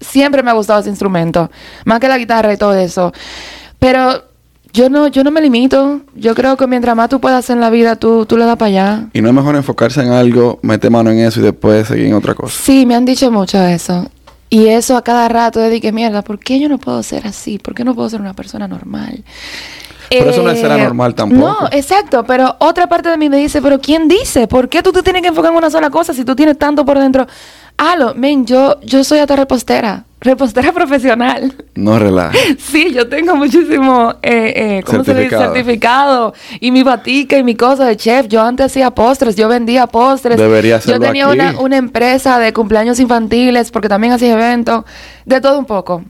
[0.00, 1.50] Siempre me ha gustado ese instrumento.
[1.84, 3.12] Más que la guitarra y todo eso.
[3.78, 4.22] Pero
[4.72, 6.00] yo no, yo no me limito.
[6.14, 8.56] Yo creo que mientras más tú puedas hacer en la vida, tú, tú le das
[8.56, 9.04] para allá.
[9.12, 12.14] Y no es mejor enfocarse en algo, meter mano en eso y después seguir en
[12.14, 12.58] otra cosa.
[12.62, 14.10] Sí, me han dicho mucho eso.
[14.50, 17.58] Y eso a cada rato de que mierda, ¿por qué yo no puedo ser así?
[17.58, 19.22] ¿Por qué no puedo ser una persona normal?
[20.08, 21.40] Pero eso no será Eh, normal tampoco.
[21.40, 24.48] No, exacto, pero otra parte de mí me dice, pero ¿quién dice?
[24.48, 26.84] ¿Por qué tú te tienes que enfocar en una sola cosa si tú tienes tanto
[26.84, 27.28] por dentro?
[27.78, 31.54] Halo, men, yo, yo soy hasta repostera, repostera profesional.
[31.74, 32.32] No relaja.
[32.58, 35.36] Sí, yo tengo muchísimo, eh, eh, ¿cómo se dice?
[35.36, 36.34] Certificado.
[36.60, 38.28] Y mi batica y mi cosa de chef.
[38.28, 40.36] Yo antes hacía postres, yo vendía postres.
[40.36, 41.34] Debería Yo hacerlo tenía aquí.
[41.38, 44.84] una, una empresa de cumpleaños infantiles porque también hacía eventos,
[45.24, 46.04] de todo un poco.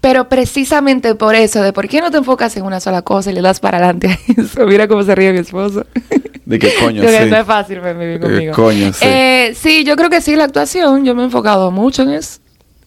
[0.00, 3.34] Pero precisamente por eso, de por qué no te enfocas en una sola cosa y
[3.34, 4.66] le das para adelante a eso.
[4.66, 5.86] Mira cómo se ríe mi esposo.
[6.44, 7.30] De que coño, Yo que sí.
[7.30, 8.52] no es fácil me Eh, conmigo.
[8.54, 9.04] coño, sí.
[9.06, 11.04] Eh, sí, yo creo que sí, la actuación.
[11.06, 12.40] Yo me he enfocado mucho en eso.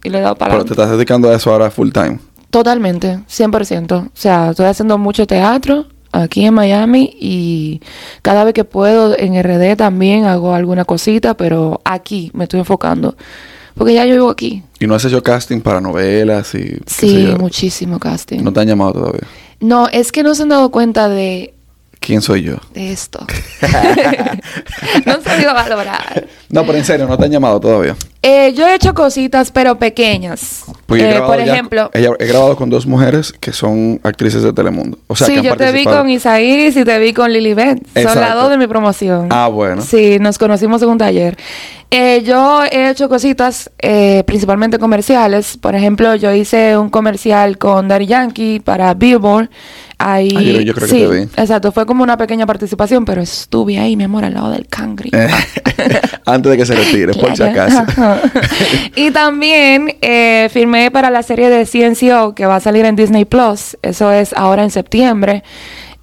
[0.08, 2.20] Y le he dado para Pero te estás dedicando a eso ahora full time.
[2.50, 3.91] Totalmente, 100%.
[4.06, 7.82] O sea, estoy haciendo mucho teatro aquí en Miami y
[8.22, 13.17] cada vez que puedo en RD también hago alguna cosita, pero aquí me estoy enfocando.
[13.76, 14.63] Porque ya yo vivo aquí.
[14.80, 16.60] Y no has hecho casting para novelas y...
[16.60, 17.36] qué sé Sí, yo.
[17.38, 18.39] muchísimo casting.
[18.41, 19.28] No te han llamado todavía.
[19.60, 21.54] No, es que no se han dado cuenta de,
[22.08, 22.56] ¿Quién soy yo?
[22.74, 23.20] esto.
[25.06, 26.26] no han sabido valorar.
[26.48, 27.98] No, pero en serio, no te han llamado todavía.
[28.22, 30.63] Eh, yo he hecho cositas, pero pequeñas.
[30.88, 34.00] Pues yo he Eh, grabado por ejemplo, he, he grabado con dos mujeres que son
[34.04, 34.97] actrices de Telemundo.
[35.08, 37.78] O sea, que sí, han yo te vi con Isaías y te vi con Lilibet.
[37.93, 38.39] Son las Exacto.
[38.41, 39.28] dos de mi promoción.
[39.30, 39.82] Ah, bueno.
[39.82, 41.38] Sí, nos conocimos en un taller.
[41.91, 45.58] Eh, yo he hecho cositas, eh, principalmente comerciales.
[45.58, 49.50] Por ejemplo, yo hice un comercial con Daddy Yankee para Billboard.
[50.00, 51.21] Ahí, Ah, yo- creo que sí, te vi.
[51.38, 51.71] exacto.
[51.71, 55.10] Fue como una pequeña participación, pero estuve ahí, mi amor, al lado del cangri.
[55.13, 55.28] Eh,
[56.26, 57.84] Antes de que se retire, por si acaso.
[58.95, 60.50] Y también eh,
[60.92, 63.78] para la serie de CNCO que va a salir en Disney Plus.
[63.82, 65.44] Eso es ahora en septiembre.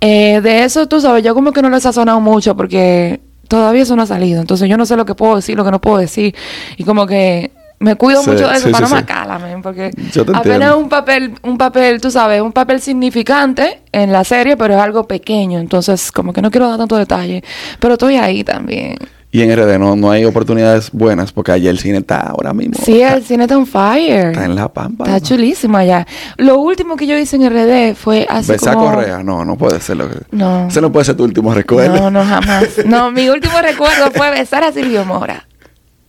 [0.00, 3.82] Eh, de eso, tú sabes, yo como que no les ha sonado mucho porque todavía
[3.82, 4.40] eso no ha salido.
[4.40, 6.34] Entonces yo no sé lo que puedo decir, lo que no puedo decir.
[6.76, 9.90] Y como que me cuido Sí, mucho de eso sí, para sí, no macarla, porque
[10.34, 14.80] apenas un papel, un papel, tú sabes, un papel significante en la serie, pero es
[14.80, 15.58] algo pequeño.
[15.58, 17.42] Entonces como que no quiero dar tanto detalle.
[17.78, 18.96] Pero estoy ahí también.
[19.34, 22.74] Y en RD no, no hay oportunidades buenas porque allá el cine está ahora mismo.
[22.80, 24.28] Sí, está, el cine está on fire.
[24.30, 25.06] está en la pampa.
[25.06, 26.06] Está chulísimo allá.
[26.36, 28.92] Lo último que yo hice en RD fue hace Besar como...
[28.92, 30.18] Correa, no, no puede ser lo que.
[30.30, 30.68] No.
[30.68, 31.96] Ese no puede ser tu último recuerdo.
[31.96, 32.68] No, no, jamás.
[32.86, 35.48] No, mi último recuerdo fue besar a Silvio Mora.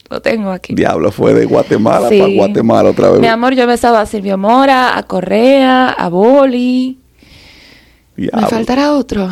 [0.08, 0.76] Lo tengo aquí.
[0.76, 2.20] Diablo, fue de Guatemala Sí.
[2.20, 3.22] para Guatemala otra vez.
[3.22, 7.00] Mi amor, yo he besado a Silvio Mora, a Correa, a Boli.
[8.16, 8.42] Diablo.
[8.42, 9.28] Me faltará otro.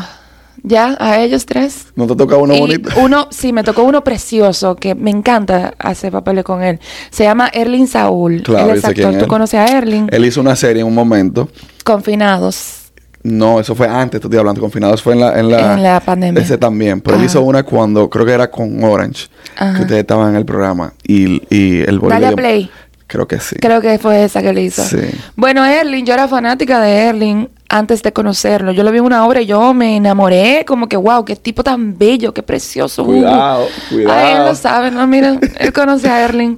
[0.62, 1.88] Ya, a ellos tres.
[1.96, 2.90] ¿No te toca uno Y bonito?
[3.02, 6.80] uno, sí, me tocó uno precioso que me encanta hacer papeles con él.
[7.10, 8.44] Se llama Erling Saúl.
[8.44, 9.14] Claro, él es quién actor.
[9.14, 10.08] es ¿Tú conoces a Erling?
[10.12, 11.50] Él hizo una serie en un momento.
[11.84, 12.80] Confinados.
[13.24, 14.60] No, eso fue antes, te estoy hablando.
[14.60, 15.40] Confinados fue en la...
[15.40, 16.42] En la, En la pandemia.
[16.42, 17.00] Ese también.
[17.00, 19.28] Pero él hizo una cuando, creo que era con Orange.
[19.58, 19.76] Ajá.
[19.76, 20.94] Que ustedes estaban en el programa.
[21.08, 22.72] Y, y el Dale le a play.
[23.08, 23.56] Creo que sí.
[23.58, 24.84] Creo que fue esa que le hizo.
[24.84, 24.98] Sí.
[25.36, 28.72] Bueno, Erling, yo era fanática de Erling antes de conocerlo.
[28.72, 31.64] Yo lo vi en una obra y yo me enamoré, como que, wow, qué tipo
[31.64, 33.04] tan bello, qué precioso.
[33.04, 34.20] Cuidado, cuidado.
[34.20, 35.08] Ay, él lo sabe, ¿no?
[35.08, 36.56] Mira, él conoce a Erling.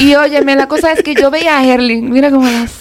[0.00, 2.72] Y óyeme, la cosa es que yo veía a Erling, mira cómo las...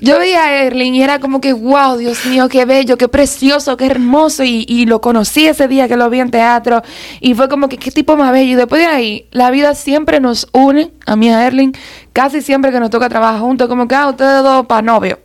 [0.00, 3.76] Yo veía a Erling y era como que, wow, Dios mío, qué bello, qué precioso,
[3.76, 4.42] qué hermoso.
[4.42, 6.80] Y, y lo conocí ese día que lo vi en teatro.
[7.20, 8.52] Y fue como que, qué tipo más bello.
[8.52, 11.72] Y después de ahí, la vida siempre nos une, a mí a Erling,
[12.14, 15.18] casi siempre que nos toca trabajar juntos, como que, ah, ustedes dos para novio.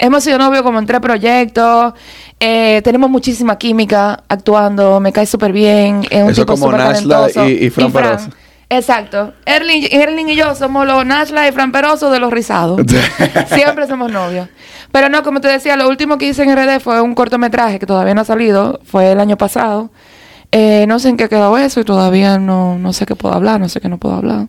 [0.00, 1.92] Hemos sido novios como en tres proyectos.
[2.40, 4.98] eh, tenemos muchísima química actuando.
[4.98, 6.06] Me cae súper bien.
[6.10, 8.30] Es un Eso tipo como Nashla y- y Fran Peroso.
[8.70, 9.34] Exacto.
[9.44, 12.80] Erling, Erling y yo somos los Nashla y Fran Peroso de los rizados.
[13.54, 14.48] Siempre somos novios.
[14.92, 17.86] Pero no, como te decía, lo último que hice en RD fue un cortometraje que
[17.86, 18.80] todavía no ha salido.
[18.84, 19.90] Fue el año pasado.
[20.52, 23.60] Eh, no sé en qué quedó eso y todavía no, no sé qué puedo hablar,
[23.60, 24.46] no sé qué no puedo hablar.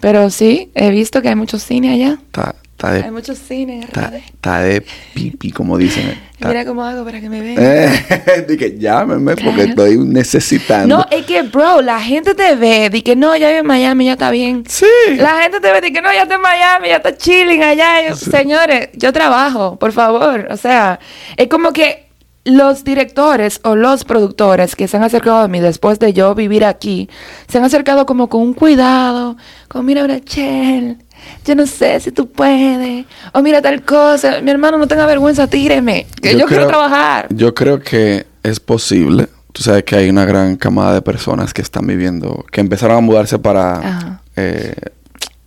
[0.00, 2.18] Pero sí, he visto que hay mucho cine allá.
[2.24, 6.18] Está, está de, Hay mucho cine en está, está de pipi, como dicen.
[6.40, 7.56] Está- Mira cómo hago para que me vean.
[7.58, 10.96] Eh, Dije, llámeme porque estoy necesitando.
[10.96, 14.06] No, es que, bro, la gente te ve, di que no, ya vive en Miami,
[14.06, 14.64] ya está bien.
[14.66, 14.86] Sí.
[15.18, 18.08] La gente te ve, di que no, ya está en Miami, ya está chilling allá.
[18.08, 20.48] Yo, Señores, yo trabajo, por favor.
[20.50, 20.98] O sea,
[21.36, 22.08] es como que
[22.44, 26.64] los directores o los productores que se han acercado a mí después de yo vivir
[26.64, 27.10] aquí,
[27.48, 29.36] se han acercado como con un cuidado,
[29.68, 30.96] como mira, Rachel,
[31.44, 35.46] yo no sé si tú puedes, o mira tal cosa, mi hermano no tenga vergüenza,
[35.46, 37.26] tíreme, que yo, quiero creo- trabajar.
[37.30, 39.28] Yo creo que es posible.
[39.52, 43.00] Tú sabes que hay una gran camada de personas que están viviendo, que empezaron a
[43.00, 44.74] mudarse para eh,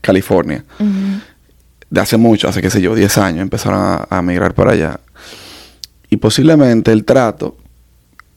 [0.02, 0.64] California.
[1.90, 5.00] De hace mucho, hace qué sé yo, 10 años, empezaron a, a migrar para allá.
[6.10, 7.56] Y posiblemente el trato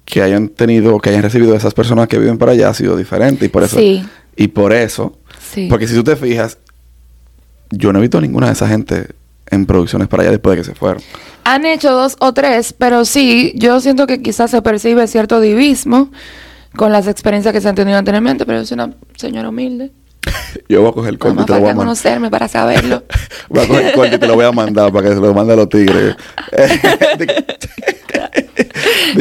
[0.05, 2.97] que hayan tenido, que hayan recibido de esas personas que viven para allá ha sido
[2.97, 3.47] diferente.
[3.47, 4.07] Y por eso, Sí.
[4.37, 5.19] y por eso,
[5.53, 5.67] Sí.
[5.69, 6.59] porque si tú te fijas,
[7.71, 9.09] yo no he visto a ninguna de esa gente
[9.51, 11.03] en producciones para allá después de que se fueron.
[11.45, 16.11] Han hecho dos o tres, pero sí, yo siento que quizás se percibe cierto divismo
[16.77, 19.93] con las experiencias que se han tenido anteriormente, pero soy una señora humilde.
[20.69, 21.87] Yo voy a coger el corte y te lo voy a mandar.
[21.87, 23.05] conocerme para saberlo.
[23.49, 25.33] Voy a coger el corte y te lo voy a mandar para que se lo
[25.33, 26.17] mande a los tigres.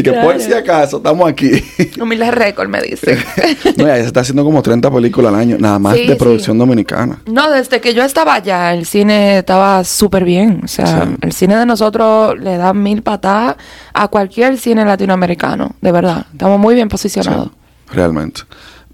[0.04, 1.52] que por si acaso estamos aquí.
[2.02, 3.18] Humilde récord, me dicen.
[3.78, 6.20] no, ya se está haciendo como 30 películas al año, nada más Sí, de sí.
[6.20, 7.22] producción dominicana.
[7.26, 10.62] No, desde que yo estaba allá, el cine estaba súper bien.
[10.64, 11.16] O sea, Sí.
[11.22, 13.56] el cine de nosotros le da mil patadas
[13.94, 16.26] a cualquier cine latinoamericano, de verdad.
[16.32, 17.50] Estamos muy bien posicionados.
[17.92, 18.42] Realmente.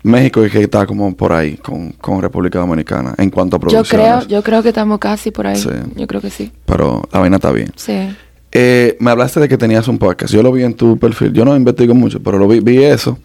[0.03, 3.67] México es que está como por ahí con, con República Dominicana en cuanto a Yo
[3.67, 4.07] producciones.
[4.07, 5.55] creo, yo creo que estamos casi por ahí.
[5.57, 5.69] Sí.
[5.95, 6.51] Yo creo que sí.
[6.65, 7.71] Pero la vaina está bien.
[7.75, 8.09] Sí.
[8.51, 10.33] Eh, me hablaste de que tenías un podcast.
[10.33, 11.31] Yo lo vi en tu perfil.
[11.33, 13.17] Yo no investigo mucho, pero lo vi, vi eso.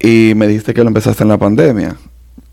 [0.00, 1.96] Y me dijiste que lo empezaste en la pandemia.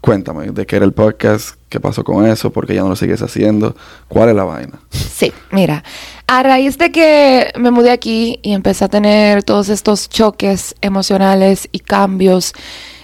[0.02, 2.96] Cuéntame de qué era el podcast, qué pasó con eso, por qué ya no lo
[2.96, 3.76] sigues haciendo,
[4.08, 4.80] cuál es la vaina.
[4.92, 5.84] Sí, mira,
[6.26, 11.68] a raíz de que me mudé aquí y empecé a tener todos estos choques emocionales
[11.74, 12.54] y cambios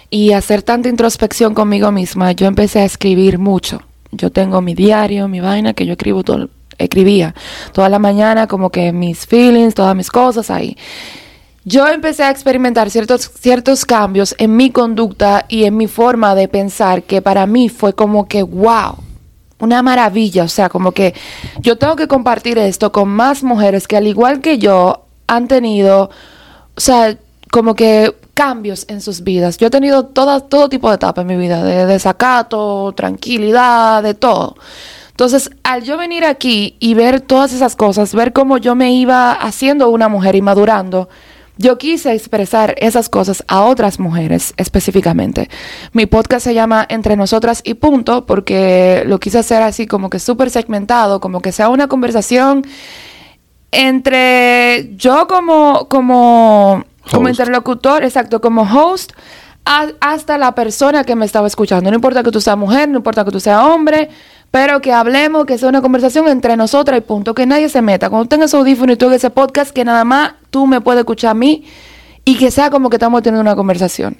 [0.10, 3.82] y hacer tanta introspección conmigo misma, yo empecé a escribir mucho.
[4.14, 7.36] Yo tengo mi diario, mi vaina, que yo escribo todo, escribía
[7.74, 10.78] toda la mañana, como que mis feelings, todas mis cosas ahí.
[11.64, 16.48] Yo empecé a experimentar ciertos, ciertos cambios en mi conducta y en mi forma de
[16.48, 18.98] pensar que para mí fue como que, wow,
[19.60, 20.44] una maravilla.
[20.44, 21.14] O sea, como que
[21.62, 26.12] yo tengo que compartir esto con más mujeres que al igual que yo han tenido,
[26.76, 27.18] o sea,
[27.52, 29.58] como que cambios en sus vidas.
[29.58, 34.14] Yo he tenido toda, todo tipo de etapas en mi vida, de desacato, tranquilidad, de
[34.14, 34.56] todo.
[35.16, 39.32] Entonces, al yo venir aquí y ver todas esas cosas, ver cómo yo me iba
[39.32, 41.08] haciendo una mujer y madurando,
[41.58, 45.50] yo quise expresar esas cosas a otras mujeres específicamente.
[45.94, 50.20] Mi podcast se llama Entre Nosotras y Punto porque lo quise hacer así como que
[50.20, 52.66] súper segmentado, como que sea una conversación
[53.72, 59.14] entre yo como, como, como interlocutor, exacto, como host,
[59.66, 61.90] a- hasta la persona que me estaba escuchando.
[61.90, 64.10] No importa que tú seas mujer, no importa que tú seas hombre,
[64.52, 68.10] pero que hablemos, que sea una conversación entre nosotras y punto, que nadie se meta.
[68.10, 71.34] Cuando tengas audífono y tú ese podcast, que nada más tú me puedes escuchar a
[71.34, 71.66] mí
[72.24, 74.18] y que sea como que estamos teniendo una conversación.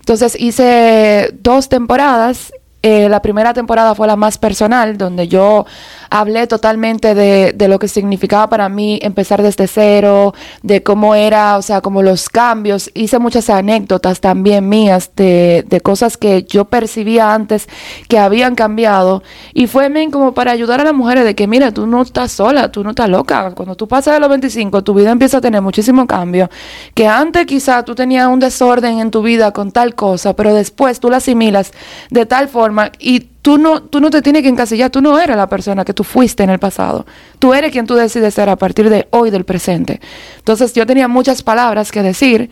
[0.00, 2.52] Entonces hice dos temporadas.
[2.88, 5.66] Eh, la primera temporada fue la más personal, donde yo
[6.08, 11.62] hablé totalmente de, lo que significaba para mí empezar desde cero, de cómo era, o
[11.62, 12.92] sea, como los cambios.
[12.94, 17.68] Hice muchas anécdotas también mías de, cosas que yo percibía antes
[18.06, 19.24] que habían cambiado.
[19.52, 22.70] Y fue como para ayudar a las mujeres de que, mira, tú no estás sola,
[22.70, 23.50] tú no estás loca.
[23.56, 26.48] Cuando tú pasas de los 25, tu vida empieza a tener muchísimo cambio.
[26.94, 31.00] Que antes quizá tú tenías un desorden en tu vida con tal cosa, pero después
[31.00, 31.72] tú la asimilas
[32.10, 35.36] de tal forma y tú no, tú no te tienes que encasillar, tú no eres
[35.36, 37.06] la persona que tú fuiste en el pasado.
[37.38, 40.00] Tú eres quien tú decides ser a partir de hoy, del presente.
[40.38, 42.50] Entonces yo tenía muchas palabras que decir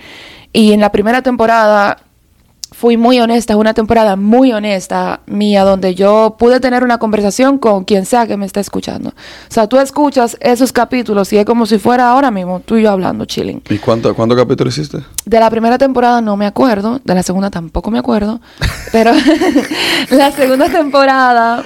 [0.53, 2.04] y en la primera temporada
[2.75, 7.59] fui muy honesta, es una temporada muy honesta mía, donde yo pude tener una conversación
[7.59, 9.11] con quien sea que me esté escuchando.
[9.11, 9.13] O
[9.53, 12.91] sea, tú escuchas esos capítulos y es como si fuera ahora mismo tú y yo
[12.91, 13.63] hablando, chilling.
[13.71, 14.99] ¿Y cuánto, cuántos capítulos hiciste?
[15.25, 18.41] De la primera temporada no me acuerdo, de la segunda tampoco me acuerdo,
[18.93, 19.13] pero
[20.11, 21.63] la segunda temporada,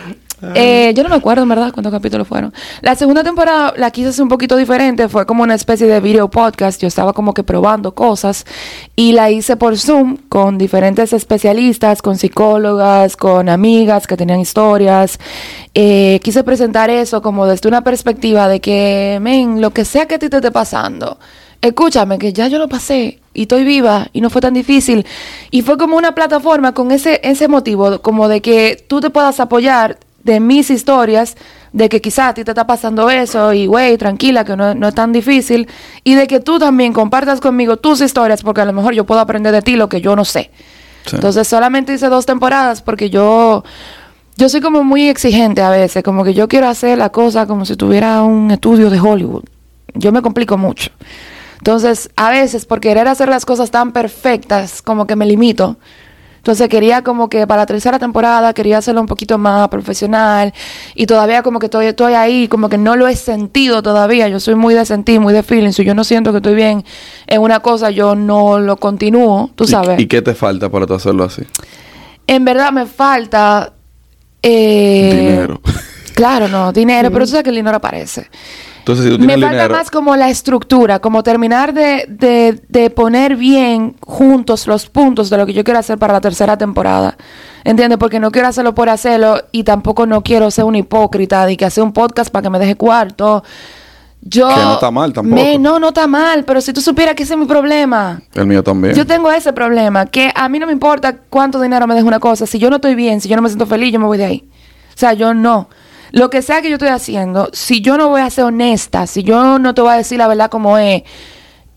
[0.55, 2.53] eh, yo no me acuerdo en verdad cuántos capítulos fueron.
[2.81, 6.29] La segunda temporada la quise hacer un poquito diferente, fue como una especie de video
[6.31, 8.47] podcast, yo estaba como que probando cosas
[8.95, 15.19] y la hice por Zoom con diferentes especialistas, con psicólogas, con amigas que tenían historias.
[15.75, 20.17] Eh, quise presentar eso como desde una perspectiva de que, men, lo que sea que
[20.17, 21.19] a ti te esté pasando,
[21.61, 25.07] escúchame, que ya yo lo pasé y estoy viva y no fue tan difícil.
[25.51, 29.41] Y fue como una plataforma con ese, ese motivo, como de que tú te puedas
[29.41, 29.99] apoyar
[30.29, 31.37] de mis historias,
[31.73, 34.89] de que quizás a ti te está pasando eso y, güey, tranquila, que no, no
[34.89, 35.69] es tan difícil,
[36.05, 39.21] y de que tú también compartas conmigo tus historias, porque a lo mejor yo puedo
[39.21, 40.51] aprender de ti lo que yo no sé.
[41.07, 41.17] Sí.
[41.17, 43.65] Entonces solamente hice dos temporadas porque yo,
[44.37, 47.65] yo soy como muy exigente a veces, como que yo quiero hacer la cosa como
[47.65, 49.45] si tuviera un estudio de Hollywood.
[49.95, 50.91] Yo me complico mucho.
[51.57, 55.79] Entonces, a veces por querer hacer las cosas tan perfectas, como que me limito.
[56.49, 60.55] Entonces quería como que para la tercera temporada quería hacerlo un poquito más profesional
[60.95, 64.29] y todavía como que estoy, estoy ahí, como que no lo he sentido todavía.
[64.29, 65.73] Yo soy muy de sentir, muy de feeling.
[65.73, 66.87] Si yo no siento que estoy bien
[67.27, 70.01] en una cosa, yo no lo continúo, tú ¿Y- sabes.
[70.01, 71.43] ¿Y, qué te falta para tú hacerlo así?
[72.27, 73.75] En verdad me falta...
[74.41, 75.61] eh, Dinero.
[76.15, 78.31] Claro, no, dinero, pero tú sabes que el dinero aparece.
[78.89, 83.37] Entonces, si tú Me falta más como la estructura, como terminar de, de, de poner
[83.37, 87.17] bien juntos los puntos de lo que yo quiero hacer para la tercera temporada.
[87.65, 87.99] ¿Entiendes?
[87.99, 91.67] Porque no quiero hacerlo por hacerlo y tampoco no quiero ser un hipócrita de que
[91.67, 93.45] hacer un podcast para que me deje cuarto.
[94.23, 94.49] Yo...
[94.49, 95.35] Que no está mal tampoco.
[95.35, 98.23] Me- no, no está mal, pero si tú supieras que ese es mi problema.
[98.35, 98.95] El mío también.
[98.95, 102.21] Yo tengo ese problema, que a mí no me importa cuánto dinero me deje una
[102.21, 102.47] cosa.
[102.47, 104.25] Si yo no estoy bien, si yo no me siento feliz, yo me voy de
[104.25, 104.49] ahí.
[104.89, 105.69] O sea, yo no.
[106.13, 109.23] Lo que sea que yo estoy haciendo, si yo no voy a ser honesta, si
[109.23, 111.03] yo no te voy a decir la verdad como es,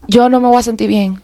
[0.07, 1.21] yo no me voy a sentir bien.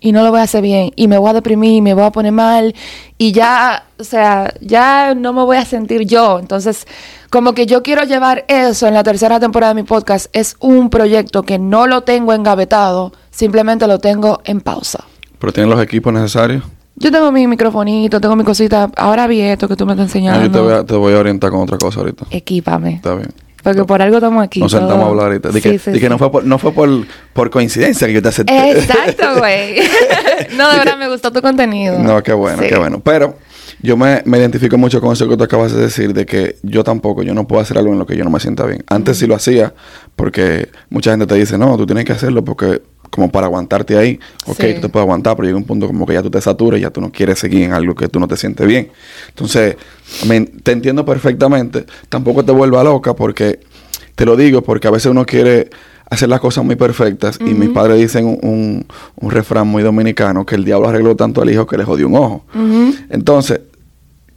[0.00, 0.92] Y no lo voy a hacer bien.
[0.94, 2.74] Y me voy a deprimir, me voy a poner mal.
[3.16, 6.38] Y ya, o sea, ya no me voy a sentir yo.
[6.38, 6.86] Entonces,
[7.30, 10.26] como que yo quiero llevar eso en la tercera temporada de mi podcast.
[10.32, 15.04] Es un proyecto que no lo tengo engavetado, simplemente lo tengo en pausa.
[15.40, 16.62] Pero tienen los equipos necesarios.
[17.00, 18.90] Yo tengo mi microfonito, tengo mi cosita.
[18.96, 20.44] Ahora vi esto que tú me estás Ah, enseñando.
[20.46, 22.26] yo te voy, a, te voy a orientar con otra cosa ahorita.
[22.30, 22.94] Equípame.
[22.94, 23.28] Está bien.
[23.62, 24.60] Porque por algo estamos aquí.
[24.60, 25.04] Nos sentamos todo.
[25.04, 25.48] a hablar ahorita.
[25.50, 26.08] De Sí, que, sí, de que sí.
[26.10, 26.88] no fue, por, no fue por,
[27.32, 28.70] por coincidencia que yo te acepté.
[28.72, 29.76] Exacto, güey.
[30.56, 31.98] no, de verdad me gustó tu contenido.
[31.98, 33.00] No, qué bueno, qué bueno.
[33.00, 33.36] Pero
[33.82, 36.82] yo me, me identifico mucho con eso que tú acabas de decir, de que yo
[36.84, 38.84] tampoco, yo no puedo hacer algo en lo que yo no me sienta bien.
[38.88, 39.74] Antes sí lo hacía,
[40.16, 44.18] porque mucha gente te dice, no, tú tienes que hacerlo porque como para aguantarte ahí,
[44.46, 44.74] ok, Sí.
[44.74, 46.82] tú te puedes aguantar, pero llega un punto como que ya tú te saturas y
[46.82, 48.90] ya tú no quieres seguir en algo que tú no te sientes bien.
[49.28, 49.76] Entonces,
[50.26, 53.60] me- te entiendo perfectamente, tampoco te vuelva loca porque,
[54.14, 55.70] te lo digo, porque a veces uno quiere
[56.10, 60.46] hacer las cosas muy perfectas y mis padres dicen un, un- un refrán muy dominicano
[60.46, 62.44] que el diablo arregló tanto al hijo que le jodió un ojo.
[63.10, 63.60] Entonces,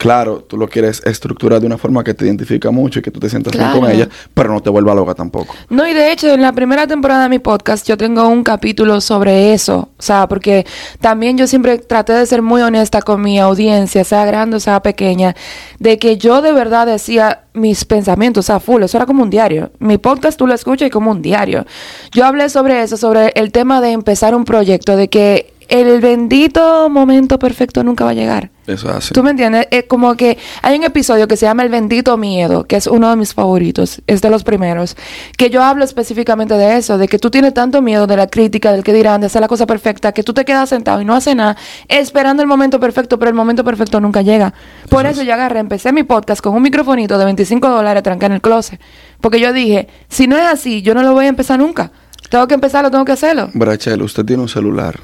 [0.02, 3.20] claro, tú lo quieres estructurar de una forma que te identifica mucho y que tú
[3.20, 5.54] te sientas bien con ella, pero no te vuelva loca tampoco.
[5.70, 9.00] No, y de hecho, en la primera temporada de mi podcast yo tengo un capítulo
[9.00, 9.90] sobre eso.
[9.96, 10.66] O sea, porque
[11.02, 14.82] también yo siempre traté de ser muy honesta con mi audiencia, sea grande o sea
[14.82, 15.36] pequeña,
[15.78, 19.30] de que yo de verdad decía mis pensamientos, o sea, full, eso era como un
[19.30, 19.70] diario.
[19.78, 21.68] Mi podcast tú lo escuchas y como un diario.
[22.12, 26.90] Yo hablé sobre eso, sobre el tema de empezar un proyecto, de que el bendito
[26.90, 28.52] momento perfecto nunca va a llegar.
[28.68, 29.14] Eso es así.
[29.14, 29.68] ¿Tú me entiendes?
[29.72, 33.10] Es como que hay un episodio que se llama El bendito miedo, que es uno
[33.10, 34.98] de mis favoritos, es de los primeros,
[35.38, 38.74] que yo hablo específicamente de eso, de que tú tienes tanto miedo de la crítica,
[38.74, 41.16] del que dirán, de hacer la cosa perfecta, que tú te quedas sentado y no
[41.16, 41.56] haces nada,
[41.88, 44.54] esperando el momento perfecto, pero el momento perfecto nunca llega.
[44.90, 48.34] Por eso yo agarré, empecé mi podcast con un microfonito de 25 dólares trancado en
[48.34, 48.82] el closet,
[49.22, 51.94] porque yo dije, si no es así, yo no lo voy a empezar nunca.
[52.30, 53.50] Tengo que empezarlo, tengo que hacerlo.
[53.54, 55.00] Brachel, usted tiene un celular.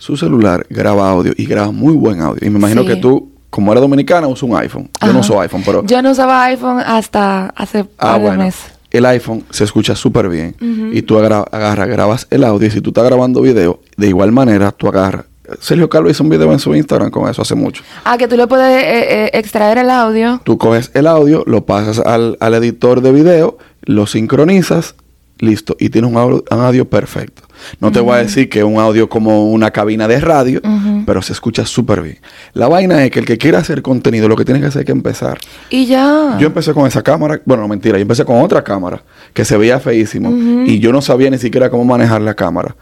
[0.00, 2.40] Su celular graba audio y graba muy buen audio.
[2.46, 2.88] Y me imagino Sí.
[2.88, 4.88] que tú, como eres dominicana, usas un iPhone.
[5.04, 5.84] Yo no uso iPhone, pero...
[5.84, 8.38] Yo no usaba iPhone hasta hace Ah, bueno.
[8.44, 8.62] meses.
[8.90, 10.56] El iPhone se escucha súper bien.
[10.92, 12.66] Y tú agarras, grabas el audio.
[12.66, 15.26] Y si tú estás grabando video, de igual manera, tú agarras...
[15.60, 17.82] Sergio Carlos hizo un video en su Instagram con eso hace mucho.
[18.04, 20.40] Ah, que tú le puedes eh, eh, extraer el audio.
[20.44, 24.94] Tú coges el audio, lo pasas al, al editor de video, lo sincronizas,
[25.40, 27.42] listo, y tienes un audio, un audio perfecto.
[27.80, 30.60] No te voy a decir que es un audio como una cabina de radio,
[31.04, 32.18] pero se escucha súper bien.
[32.52, 34.86] La vaina es que el que quiera hacer contenido, lo que tiene que hacer es
[34.86, 35.38] que empezar.
[35.68, 36.36] Y ya.
[36.38, 39.02] Yo empecé con esa cámara, bueno, no mentira, yo empecé con otra cámara
[39.34, 40.30] que se veía feísimo
[40.66, 42.76] y yo no sabía ni siquiera cómo manejar la cámara.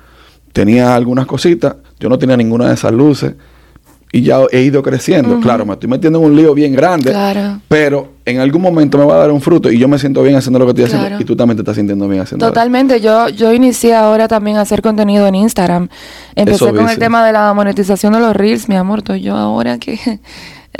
[0.53, 3.35] Tenía algunas cositas, yo no tenía ninguna de esas luces
[4.12, 5.38] y ya he ido creciendo.
[5.40, 7.61] Claro, me estoy metiendo en un lío bien grande, Claro.
[7.68, 10.37] pero en algún momento me va a dar un fruto y yo me siento bien
[10.37, 13.29] haciendo lo que estoy haciendo y tú también te estás sintiendo bien haciendo Totalmente, yo,
[13.29, 15.88] yo inicié ahora también a hacer contenido en Instagram.
[16.35, 19.37] Empecé Eso con el tema de la monetización de los reels, mi amor, estoy yo
[19.37, 19.99] ahora que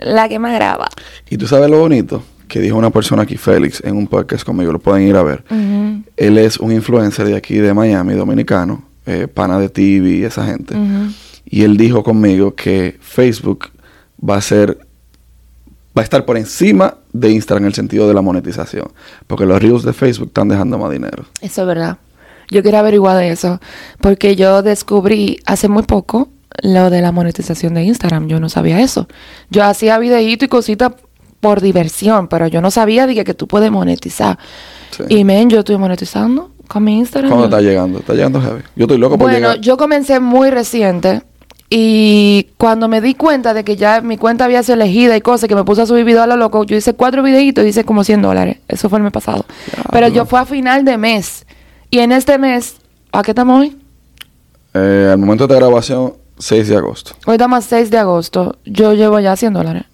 [0.03, 0.89] la que más graba.
[1.29, 4.73] Y tú sabes lo bonito que dijo una persona aquí, Félix, en un podcast conmigo,
[4.73, 5.45] lo pueden ir a ver.
[6.17, 10.47] Él es un influencer de aquí de Miami, dominicano, eh, pana de TV y esa
[10.47, 10.75] gente.
[10.75, 11.13] ujú.
[11.51, 13.71] Y él dijo conmigo que Facebook
[14.27, 14.79] va a ser,
[15.97, 18.89] va a estar por encima de Instagram en el sentido de la monetización.
[19.27, 21.25] Porque los reels de Facebook están dejando más dinero.
[21.41, 21.99] Eso es verdad.
[22.51, 23.61] Yo quería averiguar de eso,
[24.01, 26.29] porque yo descubrí hace muy poco
[26.63, 28.27] lo de la monetización de Instagram.
[28.29, 29.07] Yo no sabía eso.
[29.51, 30.93] Yo hacía videíto y cositas
[31.41, 34.39] por diversión, pero yo no sabía de que, tú puedes monetizar.
[34.91, 35.05] Sí.
[35.09, 37.31] Y men, yo estoy monetizando con mi Instagram.
[37.31, 37.99] ¿Cuándo Yo- está llegando?
[38.01, 38.63] Está llegando heavy.
[38.77, 39.61] Yo estoy loco por Bueno, llegar.
[39.61, 41.23] yo comencé muy reciente
[41.71, 45.49] y cuando me di cuenta de que ya mi cuenta había sido elegida y cosas,
[45.49, 47.85] que me puse a subir videos a lo loco, yo hice cuatro videitos y hice
[47.85, 48.59] como 100 dólares.
[48.69, 49.45] Eso fue el mes pasado.
[49.91, 51.47] Pero yo fue a final de mes.
[51.91, 52.77] Y en este mes,
[53.13, 53.77] ¿a qué estamos hoy?
[54.73, 57.13] Eh, al momento de esta grabación, 6 de agosto.
[57.27, 58.57] Hoy estamos a 6 de agosto.
[58.65, 59.85] Yo llevo ya 100 dólares.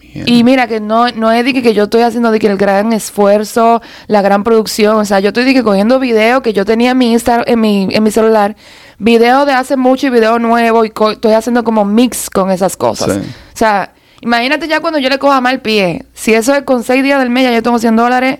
[0.00, 0.32] Mierda.
[0.32, 2.56] Y mira que no, no es de que, que yo estoy haciendo de que el
[2.56, 6.64] gran esfuerzo, la gran producción, o sea, yo estoy de que cogiendo video que yo
[6.64, 8.56] tenía en mi Insta, en mi, en mi celular,
[8.98, 13.14] video de hace mucho y video nuevo y estoy haciendo como mix con esas cosas.
[13.14, 13.30] Sí.
[13.54, 17.02] O sea, imagínate ya cuando yo le coja mal pie, si eso es con seis
[17.02, 18.38] días del mes ya yo tengo 100 dólares,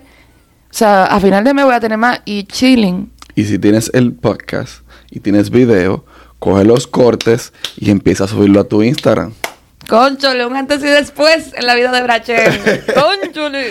[0.71, 3.11] o sea, a final de mes voy a tener más y chilling.
[3.35, 6.05] Y si tienes el podcast y tienes video,
[6.39, 9.33] coge los cortes y empieza a subirlo a tu Instagram.
[9.89, 12.83] Conchole, un antes y después en la vida de Brachel.
[12.93, 13.65] Conchole.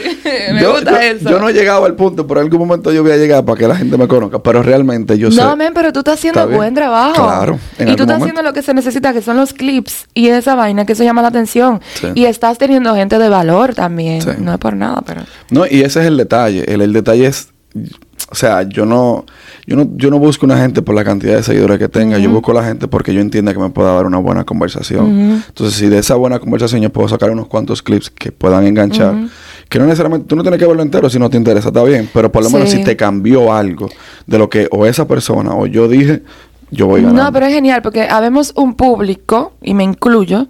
[0.53, 1.31] me yo, gusta yo- eso.
[1.31, 3.59] yo no he llegado al punto, pero en algún momento yo voy a llegar para
[3.59, 4.41] que la gente me conozca.
[4.41, 5.41] Pero realmente yo sé.
[5.41, 7.25] No, men, pero tú estás haciendo Está buen trabajo.
[7.25, 8.25] Claro, en Y tú estás momento.
[8.25, 11.23] haciendo lo que se necesita, que son los clips y esa vaina que eso llama
[11.23, 11.81] la atención.
[11.95, 12.09] Sí.
[12.15, 14.21] Y estás teniendo gente de valor también.
[14.23, 14.31] Sí.
[14.39, 15.23] No es por nada, pero.
[15.51, 16.65] No, y ese es el detalle.
[16.73, 17.49] El, el detalle es,
[18.31, 19.25] o sea, yo no,
[19.67, 22.19] yo no, yo no busco una gente por la cantidad de seguidores que tenga.
[22.19, 25.43] Yo busco la gente porque yo entienda que me pueda dar una buena conversación.
[25.47, 29.15] Entonces, si de esa buena conversación yo puedo sacar unos cuantos clips que puedan enganchar,
[29.71, 32.09] que no necesariamente, tú no tienes que verlo entero si no te interesa, está bien.
[32.13, 32.79] Pero por lo menos Sí.
[32.79, 33.89] si te cambió algo
[34.27, 36.23] de lo que o esa persona o yo dije,
[36.71, 37.23] yo voy ganando.
[37.25, 40.49] No, pero es genial porque habemos un público, y me incluyo.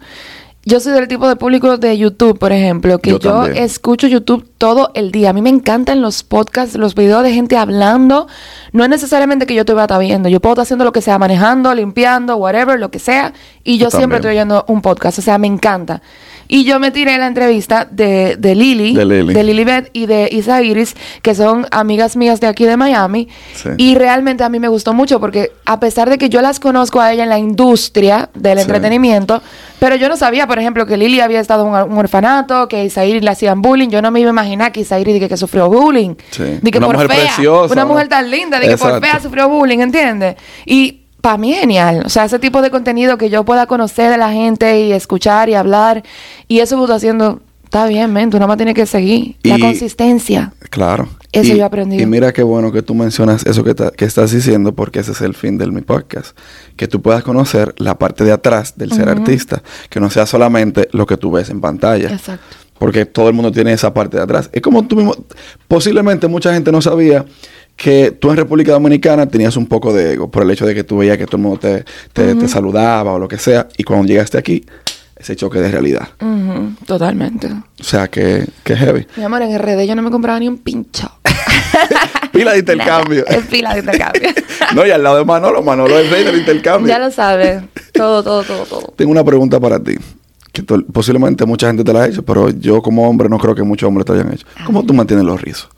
[0.64, 4.90] Yo soy del tipo de público de YouTube, por ejemplo, que Yo escucho YouTube todo
[4.94, 5.30] el día.
[5.30, 8.26] A mí me encantan los podcasts, los videos de gente hablando.
[8.72, 10.28] No es necesariamente que yo te estar viendo.
[10.28, 13.32] Yo puedo estar haciendo lo que sea, manejando, limpiando, whatever, lo que sea.
[13.64, 14.18] Y yo Yo siempre también.
[14.18, 15.18] estoy oyendo un podcast.
[15.20, 16.02] O sea, me encanta.
[16.48, 19.34] Y yo me tiré la entrevista de, de Lili, De Lili.
[19.34, 23.28] de Lilibet y de Isa Iris, que son amigas mías de aquí de Miami.
[23.54, 23.68] Sí.
[23.76, 27.00] Y realmente a mí me gustó mucho porque a pesar de que yo las conozco
[27.00, 28.62] a ella en la industria del Sí.
[28.62, 29.42] entretenimiento,
[29.78, 32.76] pero yo no sabía, por ejemplo, que Lili había estado en un, un orfanato, que
[32.78, 33.88] a Isaíris le hacían bullying.
[33.90, 36.14] Yo no me iba a imaginar que Isaíris dije que sufrió bullying.
[36.30, 36.44] Sí.
[36.62, 37.24] Di que Una por mujer fea.
[37.26, 37.88] preciosa, Una ¿no?
[37.88, 40.36] mujer tan linda, de que por fea sufrió bullying, ¿entiendes?
[40.64, 42.02] Y para mí es genial.
[42.04, 45.48] O sea, ese tipo de contenido que yo pueda conocer de la gente y escuchar
[45.48, 46.02] y hablar.
[46.46, 48.30] Y eso que tú haciendo, está bien, men.
[48.30, 49.36] Tú nada más tienes que seguir.
[49.42, 50.52] La consistencia.
[50.70, 51.08] Claro.
[51.32, 52.02] Eso y, yo he aprendido.
[52.02, 55.12] Y mira qué bueno que tú mencionas eso que, ta- que estás diciendo, porque ese
[55.12, 56.36] es el fin de mi podcast.
[56.76, 60.88] Que tú puedas conocer la parte de atrás del ser artista, que no sea solamente
[60.92, 62.10] lo que tú ves en pantalla.
[62.10, 62.56] Exacto.
[62.78, 64.48] Porque todo el mundo tiene esa parte de atrás.
[64.52, 65.12] Es como tú mismo,
[65.66, 67.24] posiblemente mucha gente no sabía
[67.78, 70.82] que tú en República Dominicana tenías un poco de ego por el hecho de que
[70.84, 73.68] tú veías que todo el mundo te, te- te saludaba o lo que sea.
[73.78, 74.66] Y cuando llegaste aquí,
[75.16, 76.08] ese choque de realidad.
[76.86, 77.46] Totalmente.
[77.80, 79.06] O sea, que, que heavy.
[79.16, 81.10] Mi amor, en RD yo no me compraba ni un pincho.
[82.32, 83.24] Pila de intercambio.
[83.28, 84.28] Nada, es pila de intercambio.
[84.74, 86.88] no, y al lado de Manolo, Manolo es el rey del intercambio.
[86.88, 87.62] ya lo sabes.
[87.92, 88.92] Todo, todo, todo, todo.
[88.96, 89.94] Tengo una pregunta para ti.
[90.52, 93.62] Que posiblemente mucha gente te la ha hecho, pero yo como hombre no creo que
[93.62, 94.46] muchos hombres te hayan hecho.
[94.66, 95.68] ¿Cómo tú mantienes los rizos?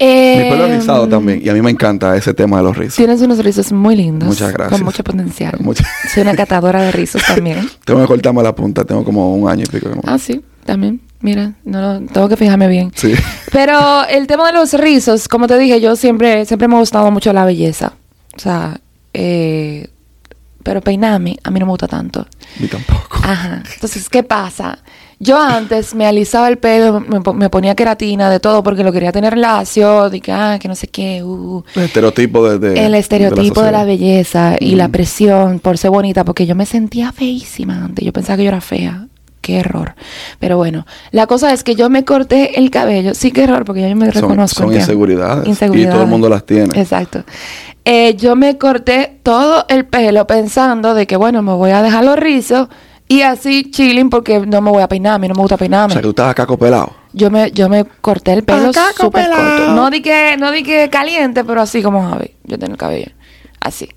[0.00, 1.40] Mi pelo es Eh, rizado también.
[1.44, 2.96] Y a mí me encanta ese tema de los rizos.
[2.96, 4.28] Tienes unos rizos muy lindos.
[4.28, 4.78] Muchas gracias.
[4.78, 5.54] Con mucho potencial.
[5.60, 7.68] Mucha- Soy una catadora de rizos también.
[7.84, 8.84] Tengo que cortarme la punta.
[8.84, 9.90] Tengo como un año y pico.
[10.04, 11.00] Ah, sí, también.
[11.22, 12.90] Mira, no, tengo que fijarme bien.
[12.94, 13.12] Sí.
[13.52, 17.10] Pero el tema de los rizos, como te dije, yo siempre, siempre me ha gustado
[17.10, 17.92] mucho la belleza.
[18.34, 18.80] O sea,
[19.12, 19.88] eh,
[20.62, 22.26] pero peinarme a mí no me gusta tanto.
[22.58, 23.18] Ni tampoco.
[23.22, 23.62] Ajá.
[23.74, 24.78] Entonces, ¿qué pasa?
[25.22, 28.90] Yo antes me alisaba el pelo, me, po- me ponía queratina, de todo, porque lo
[28.90, 31.22] quería tener lacio, de que, ah, que no sé qué.
[31.22, 31.62] uh.
[31.76, 36.24] El estereotipo de, de- el estereotipo de la, belleza y la presión por ser bonita,
[36.24, 38.02] porque yo me sentía feísima antes.
[38.02, 39.06] Yo pensaba que yo era fea.
[39.42, 39.94] Qué error.
[40.38, 43.14] Pero bueno, la cosa es que yo me corté el cabello.
[43.14, 44.56] Sí, qué error, porque yo me Son- reconozco.
[44.60, 44.88] son ¿entiendes?
[44.88, 45.48] inseguridades.
[45.74, 46.78] Y todo el mundo las tiene.
[46.80, 47.24] Exacto.
[47.84, 52.04] Eh, yo me corté todo el pelo pensando de que, bueno, me voy a dejar
[52.04, 52.68] los rizos
[53.12, 55.14] y así chilling porque no me voy a peinar.
[55.14, 55.92] A mí no me gusta O peinarme.
[55.92, 56.92] sea, que tú estabas caco pelado.
[57.12, 59.56] Yo me, yo me corté el pelo súper pelado.
[59.58, 59.72] corto.
[59.74, 62.30] No di que, no di que caliente, pero así como Javi.
[62.44, 63.10] Yo tengo el cabello.
[63.60, 63.88] Así.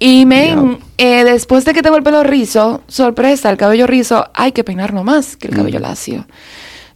[0.00, 4.50] Y men, eh, después de que tengo el pelo rizo, sorpresa, el cabello rizo, hay
[4.50, 5.82] que peinarlo más que el cabello Mm.
[5.82, 6.26] lacio.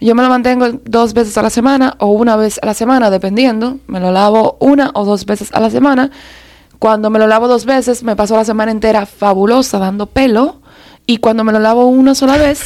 [0.00, 3.10] Yo me lo mantengo dos veces a la semana o una vez a la semana,
[3.10, 3.78] dependiendo.
[3.86, 6.10] Me lo lavo una o dos veces a la semana.
[6.80, 10.60] Cuando me lo lavo dos veces, me paso la semana entera fabulosa dando pelo.
[11.10, 12.60] Y cuando me lo lavo una sola vez,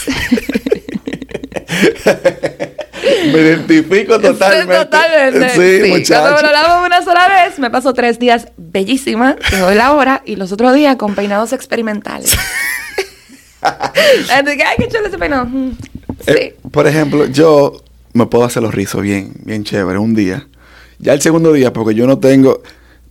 [3.33, 4.75] Me identifico totalmente.
[4.75, 5.49] Sí, totalmente.
[5.51, 6.21] Sí, Sí, muchacho.
[6.23, 9.93] Cuando me lo lavo una sola vez, me paso tres días bellísima, que doy la
[9.93, 12.37] hora, y los otros días con peinados experimentales.
[13.63, 15.45] Que, ay, qué chulo ese peinado.
[15.47, 15.77] Mm,
[16.27, 16.33] Sí.
[16.33, 17.81] Eh, por ejemplo, yo
[18.13, 20.49] me puedo hacer los rizos bien, bien chévere, un día.
[20.99, 22.61] Ya el segundo día, porque yo no tengo.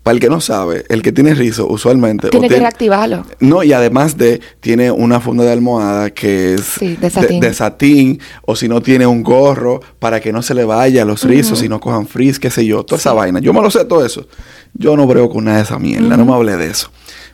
[0.03, 2.27] Para el que no sabe, el que tiene rizo usualmente.
[2.27, 3.23] o Tiene que reactivarlo.
[3.39, 7.39] No, y además de, tiene una funda de almohada que es Sí, de satín.
[7.39, 11.23] de satín, o si no tiene un gorro para que no se le vaya los
[11.23, 13.39] rizos y no cojan frizz, qué sé yo, toda esa vaina.
[13.41, 14.25] Yo me lo sé todo eso.
[14.73, 16.89] Yo no brego con nada de esa mierda, no me hablé de eso.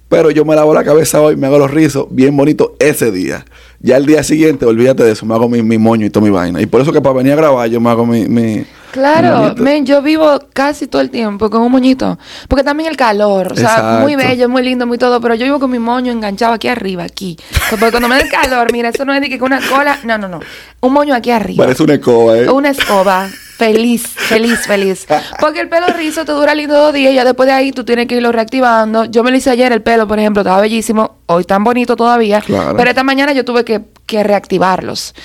[0.09, 3.45] Pero yo me lavo la cabeza hoy, me hago los rizos bien bonito ese día.
[3.79, 6.31] Ya el día siguiente, olvídate de eso, me hago mi, mi moño y toda mi
[6.31, 6.61] vaina.
[6.61, 9.85] Y por eso que para venir a grabar yo me hago mi mi Claro, men,
[9.85, 12.17] yo vivo casi todo el tiempo con un moñito.
[12.47, 14.01] Porque también el calor, o sea, Exacto.
[14.01, 17.03] muy bello, muy lindo, muy todo, pero yo vivo con mi moño enganchado aquí arriba,
[17.03, 17.37] aquí.
[17.69, 19.99] Porque cuando me da el calor, mira, eso no es de que con una cola,
[20.03, 20.39] no, no, no.
[20.81, 21.63] Un moño aquí arriba.
[21.63, 22.49] Parece una escoba, ¿eh?
[22.49, 23.27] Una escoba.
[23.57, 25.07] Feliz, feliz, feliz.
[25.39, 27.83] Porque el pelo rizo te dura lindo dos días y ya después de ahí tú
[27.83, 29.05] tienes que irlo reactivando.
[29.05, 31.17] Yo me lo hice ayer el pelo, por ejemplo, estaba bellísimo.
[31.25, 32.41] Hoy tan bonito todavía.
[32.41, 32.77] Claro.
[32.77, 35.15] Pero esta mañana yo tuve que, que reactivarlos.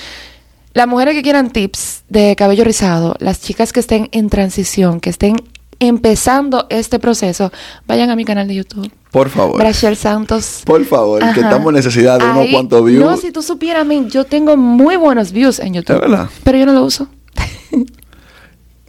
[0.75, 5.11] Las mujeres que quieran tips de cabello rizado, las chicas que estén en transición, que
[5.11, 5.37] estén
[5.79, 7.53] empezando este proceso,
[7.87, 8.91] vayan a mi canal de YouTube.
[9.11, 9.59] Por favor.
[9.59, 10.63] Brachel Santos.
[10.65, 13.05] Por favor, que estamos en necesidad de unos cuantos views.
[13.05, 15.97] No, si tú supieras, yo tengo muy buenos views en YouTube.
[15.97, 16.31] ¿De verdad?
[16.45, 17.09] Pero yo no lo uso.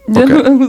[0.06, 0.20] No.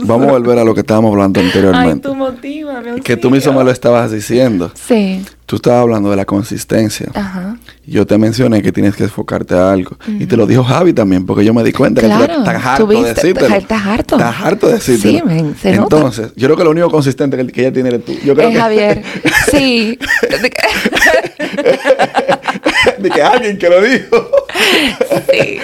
[0.04, 2.08] Vamos a volver a lo que estábamos hablando Ay, anteriormente.
[2.08, 3.00] tú motívame.
[3.02, 4.72] que tú mismo me lo estabas diciendo.
[4.74, 5.22] Sí.
[5.44, 7.08] Tú estabas hablando de la consistencia.
[7.14, 7.56] Ajá.
[7.86, 9.96] Yo te mencioné que tienes que enfocarte a algo.
[10.08, 12.64] Y te lo dijo Javi también, porque yo me di cuenta que Claro, tú estás
[12.66, 13.54] harto de decírtelo.
[13.54, 14.16] estás harto.
[14.16, 15.18] Estás harto de decírtelo.
[15.18, 15.96] Sí, men, se nota.
[15.96, 18.12] Entonces, yo creo que lo único consistente que, que ella tiene eres tú.
[18.24, 19.02] Yo creo Es que, Javier.
[19.50, 19.98] Sí.
[22.98, 24.28] de que alguien que lo dijo.
[25.30, 25.58] sí.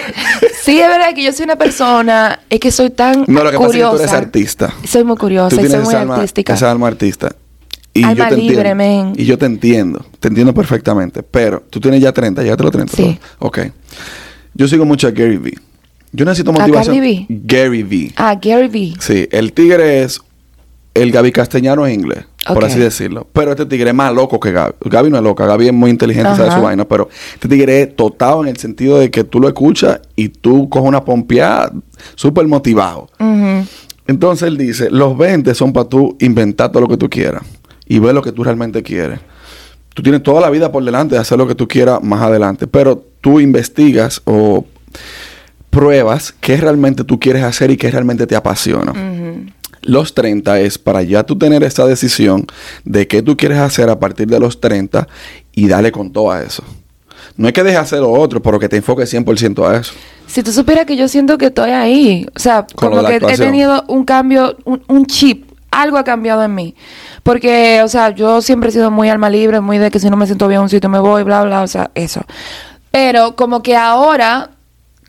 [0.63, 3.57] Sí, es verdad que yo soy una persona, es que soy tan No, lo que
[3.57, 3.91] pasa es que curiosa.
[3.97, 4.73] tú eres artista.
[4.87, 6.53] Soy muy curiosa Tú y soy muy alma, artística.
[6.53, 7.35] esa alma artista.
[7.95, 8.75] Y Alma yo te libre, entiendo.
[8.75, 9.13] men.
[9.17, 10.03] Y yo te entiendo.
[10.19, 11.21] Te entiendo perfectamente.
[11.21, 12.95] Pero tú tienes ya 30, llegaste a los 30.
[12.97, 13.19] Sí.
[13.39, 13.59] Ok.
[14.55, 15.59] Yo sigo mucho a Gary Vee.
[16.11, 16.95] Yo necesito ¿A motivación.
[16.95, 17.25] Cardi B?
[17.29, 18.13] Gary Vee.
[18.15, 18.93] Ah, Gary Vee.
[18.99, 20.21] Sí, el tigre es
[20.95, 23.27] el Gaby castellano en inglés, por así decirlo.
[23.31, 24.73] Pero este tigre es más loco que Gaby.
[24.85, 27.95] Gaby no es loca, Gaby es muy inteligente, sabe su vaina, pero este tigre es
[27.95, 31.71] totado en el sentido de que tú lo escuchas y tú coges una pompeada
[32.15, 33.09] súper motivado.
[34.07, 37.43] Entonces él dice, los 20 son para tú inventar todo lo que tú quieras
[37.85, 39.19] y ver lo que tú realmente quieres.
[39.93, 42.67] Tú tienes toda la vida por delante de hacer lo que tú quieras más adelante,
[42.67, 44.65] pero tú investigas o
[45.69, 48.91] pruebas qué realmente tú quieres hacer y qué realmente te apasiona.
[48.91, 49.45] Ujú.
[49.83, 52.45] Los 30 es para ya tú tener esa decisión
[52.83, 55.07] de qué tú quieres hacer a partir de los 30
[55.53, 56.63] y darle con todo a eso.
[57.35, 59.93] No es que dejes hacer lo otro, pero que te enfoques 100% a eso.
[60.27, 63.37] Si tú supieras que yo siento que estoy ahí, o sea, Con como que he
[63.37, 66.75] tenido un cambio, un, un chip, algo ha cambiado en mí.
[67.23, 70.17] Porque, o sea, yo siempre he sido muy alma libre, muy de que si no
[70.17, 72.21] me siento bien en un sitio me voy, bla, bla, o sea, eso.
[72.91, 74.51] Pero como que ahora,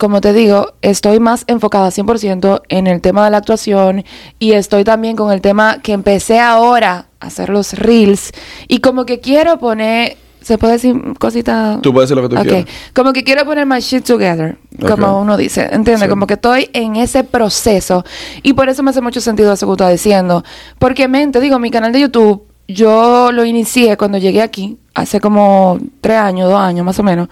[0.05, 4.05] como te digo, estoy más enfocada 100% en el tema de la actuación
[4.38, 8.30] y estoy también con el tema que empecé ahora a hacer los reels
[8.68, 11.78] y como que quiero poner, ¿se puede decir cosita?
[11.82, 12.46] Tú puedes decir lo que tú Ok.
[12.46, 12.66] quieras.
[12.94, 16.00] Como que quiero poner my shit together, como uno dice, ¿entiendes?
[16.02, 16.09] Sí.
[16.09, 18.05] Como que estoy en ese proceso
[18.42, 20.44] y por eso me hace mucho sentido eso que tú estás diciendo.
[20.78, 25.18] Porque, men, te digo, mi canal de YouTube, yo lo inicié cuando llegué aquí, hace
[25.18, 27.28] como tres años, dos años más o menos.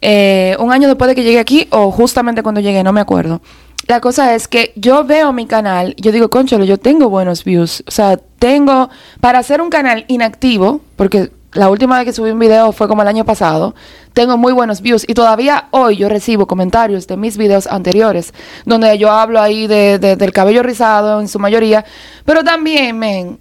[0.00, 3.40] Eh, un año después de que llegué aquí o justamente cuando llegué, no me acuerdo.
[3.86, 7.82] La cosa es que yo veo mi canal, yo digo, concholo, yo tengo buenos views.
[7.86, 8.90] O sea, tengo,
[9.20, 13.00] para hacer un canal inactivo, porque la última vez que subí un video fue como
[13.00, 13.74] el año pasado,
[14.12, 15.04] tengo muy buenos views.
[15.08, 18.34] Y todavía hoy yo recibo comentarios de mis videos anteriores,
[18.66, 21.84] donde yo hablo ahí de, de- del cabello rizado en su mayoría.
[22.26, 23.38] Pero también, men,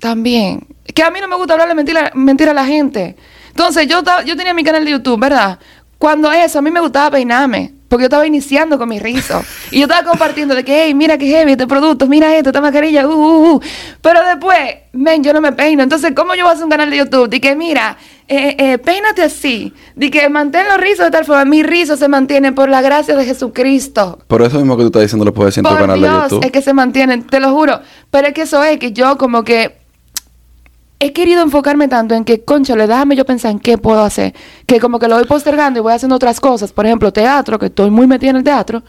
[0.00, 0.66] también.
[0.94, 3.16] Que a mí no me gusta hablarle mentira, mentira a la gente.
[3.52, 5.58] Entonces, yo, yo tenía mi canal de YouTube, ¿verdad?
[5.98, 7.74] Cuando eso, a mí me gustaba peinarme.
[7.92, 9.44] Porque yo estaba iniciando con mi rizo.
[9.70, 12.62] Y yo estaba compartiendo de que, hey, mira qué heavy este producto, mira esto, esta
[12.62, 13.60] mascarilla, uh, uh, uh.
[14.00, 14.58] Pero después,
[14.92, 15.82] men, yo no me peino.
[15.82, 17.28] Entonces, ¿cómo yo voy a hacer un canal de YouTube?
[17.28, 17.98] De que, mira,
[18.28, 19.74] eh, eh, peínate así.
[19.94, 21.44] De que mantén los rizos de tal forma.
[21.44, 24.20] Mi rizo se mantiene por la gracia de Jesucristo.
[24.26, 26.22] Por eso mismo que tú estás diciendo lo puedes decir en tu canal de Dios,
[26.30, 26.46] YouTube.
[26.46, 27.78] es que se mantienen, te lo juro.
[28.10, 29.81] Pero es que eso es que yo como que
[31.02, 34.32] he querido enfocarme tanto en que, conchale, déjame yo pensar en qué puedo hacer.
[34.66, 36.72] Que como que lo voy postergando y voy haciendo otras cosas.
[36.72, 38.84] Por ejemplo, teatro, que estoy muy metida en el teatro.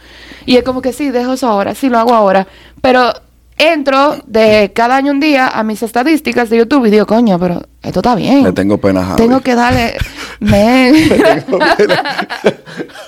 [0.46, 2.46] Y es como que sí, dejo eso ahora, sí lo hago ahora.
[2.82, 3.12] Pero
[3.58, 7.64] entro de cada año un día a mis estadísticas de YouTube y digo, coño, pero
[7.82, 8.44] esto está bien.
[8.44, 9.18] Le tengo pena a Javi.
[9.18, 9.98] Tengo que darle...
[10.40, 11.10] Men.
[11.10, 12.18] tengo pena.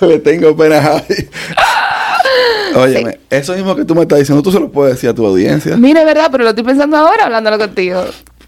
[0.00, 1.28] Le tengo pena a Javi.
[2.74, 5.24] Óyeme, eso mismo que tú me estás diciendo, tú se lo puedes decir a tu
[5.24, 5.76] audiencia.
[5.76, 8.02] Mira, es verdad, pero lo estoy pensando ahora hablándolo contigo.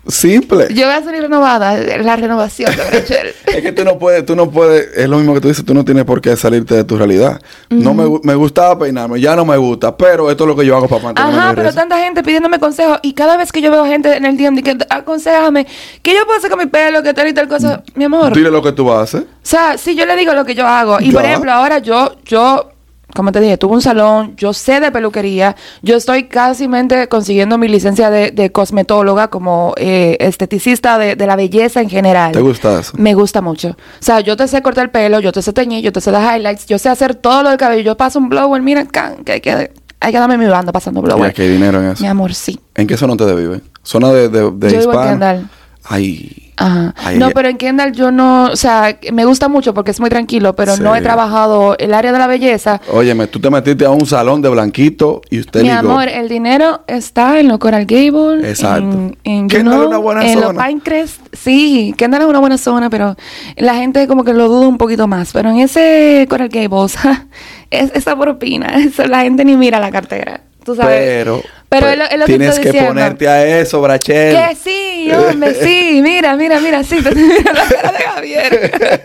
[0.08, 0.68] Simple.
[0.74, 3.34] Yo voy a salir renovada, la renovación de.
[3.58, 5.74] Es que tú no puedes, tú no puedes, es lo mismo que tú dices, tú
[5.74, 7.40] no tienes por qué salirte de tu realidad.
[7.68, 10.76] No me, me gustaba peinarme, ya no me gusta, pero esto es lo que yo
[10.76, 13.84] hago para mantenerme Ajá, pero tanta gente pidiéndome consejos y cada vez que yo veo
[13.84, 15.66] gente en el DM que aconsejame,
[16.02, 17.02] ¿qué yo puedo hacer con mi pelo?
[17.02, 17.82] ¿Qué tal y tal cosa?
[17.94, 18.32] Mi amor.
[18.32, 19.22] Dile lo que tú haces.
[19.22, 20.98] O sea, si yo le digo lo que yo hago.
[21.00, 22.70] Y por ejemplo, ahora yo, yo,
[23.14, 26.68] como te dije, tuve un salón, yo sé de peluquería, yo estoy casi
[27.08, 32.32] consiguiendo mi licencia de, de cosmetóloga como eh, esteticista de, de la belleza en general.
[32.32, 32.92] ¿Te gusta eso?
[32.96, 33.70] Me gusta mucho.
[33.70, 36.10] O sea, yo te sé cortar el pelo, yo te sé teñir, yo te sé
[36.10, 37.82] dar highlights, yo sé hacer todo lo del cabello.
[37.82, 41.00] Yo paso un blower, mira, can, que hay que, hay que darme mi banda pasando
[41.00, 41.34] blower.
[41.36, 42.02] hay dinero en eso.
[42.02, 42.60] Mi amor, sí.
[42.74, 43.62] ¿En qué zona ustedes viven?
[43.82, 45.10] ¿Zona de, de, de Yo vivo en hispano?
[45.10, 45.50] Kendall.
[45.84, 46.94] Ay, Ajá.
[47.04, 50.10] Ahí- no, pero en Kendall yo no, o sea, me gusta mucho porque es muy
[50.10, 52.80] tranquilo, pero no he trabajado el área de la belleza.
[52.92, 55.78] Óyeme, tú te metiste a un salón de blanquito y usted Mi ligó.
[55.78, 58.82] amor, el dinero está en los Coral Gable, Exacto.
[58.82, 60.52] en, en, Kendall es una buena en zona.
[60.52, 61.20] los Pinecrest.
[61.32, 63.16] Sí, Kendall es una buena zona, pero
[63.56, 65.32] la gente como que lo duda un poquito más.
[65.32, 66.96] Pero en ese Coral Gables,
[67.70, 70.40] es, esa propina, eso, la gente ni mira la cartera.
[70.68, 70.98] Tú sabes.
[70.98, 72.88] Pero, pero pues, es lo, es lo que tienes que diciendo.
[72.90, 74.36] ponerte a eso, Brachel.
[74.36, 79.02] Que sí, hombre, sí, mira, mira, mira, sí, mira la cara de Javier.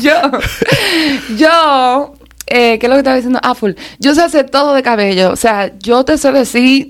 [0.00, 0.30] yo,
[1.36, 2.14] yo,
[2.46, 3.40] eh, ¿qué es lo que estaba diciendo?
[3.42, 3.72] Ah, full.
[3.98, 6.88] Yo sé hacer todo de cabello, o sea, yo te sé decir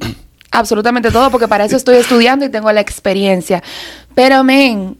[0.50, 3.62] absolutamente todo porque para eso estoy estudiando y tengo la experiencia.
[4.14, 4.98] Pero, men,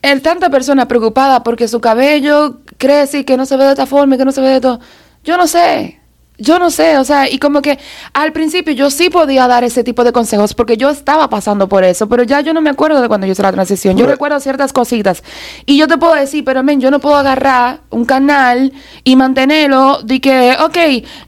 [0.00, 3.84] el tanta persona preocupada porque su cabello crece y que no se ve de esta
[3.84, 4.80] forma y que no se ve de todo,
[5.22, 5.98] yo no sé.
[6.38, 7.78] Yo no sé, o sea, y como que
[8.12, 11.82] al principio yo sí podía dar ese tipo de consejos porque yo estaba pasando por
[11.82, 13.96] eso, pero ya yo no me acuerdo de cuando yo hice la transición.
[13.96, 15.24] Yo recuerdo ciertas cositas.
[15.66, 18.72] Y yo te puedo decir, pero men, yo no puedo agarrar un canal
[19.02, 20.78] y mantenerlo de que, ok,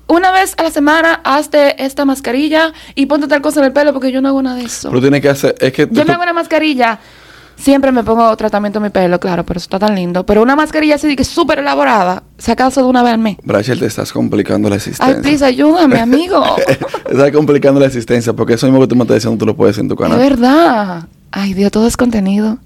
[0.06, 3.92] una vez a la semana hazte esta mascarilla y ponte tal cosa en el pelo
[3.92, 4.90] porque yo no hago nada de eso.
[4.90, 5.54] Pero tienes que hacer.
[5.58, 7.00] Es que Yo me hago una mascarilla.
[7.60, 10.24] Siempre me pongo tratamiento en mi pelo, claro, pero eso está tan lindo.
[10.24, 13.36] Pero una mascarilla así de que súper elaborada, se acaso de una vez al mes.
[13.44, 15.20] Brachel, te estás complicando la Ay, existencia.
[15.22, 16.42] please, ayúdame, amigo.
[17.10, 19.76] estás complicando la existencia porque eso mismo que tú me estás diciendo tú lo puedes
[19.78, 20.18] en tu Es canal.
[20.18, 21.04] verdad.
[21.32, 22.58] Ay, Dios, todo es contenido.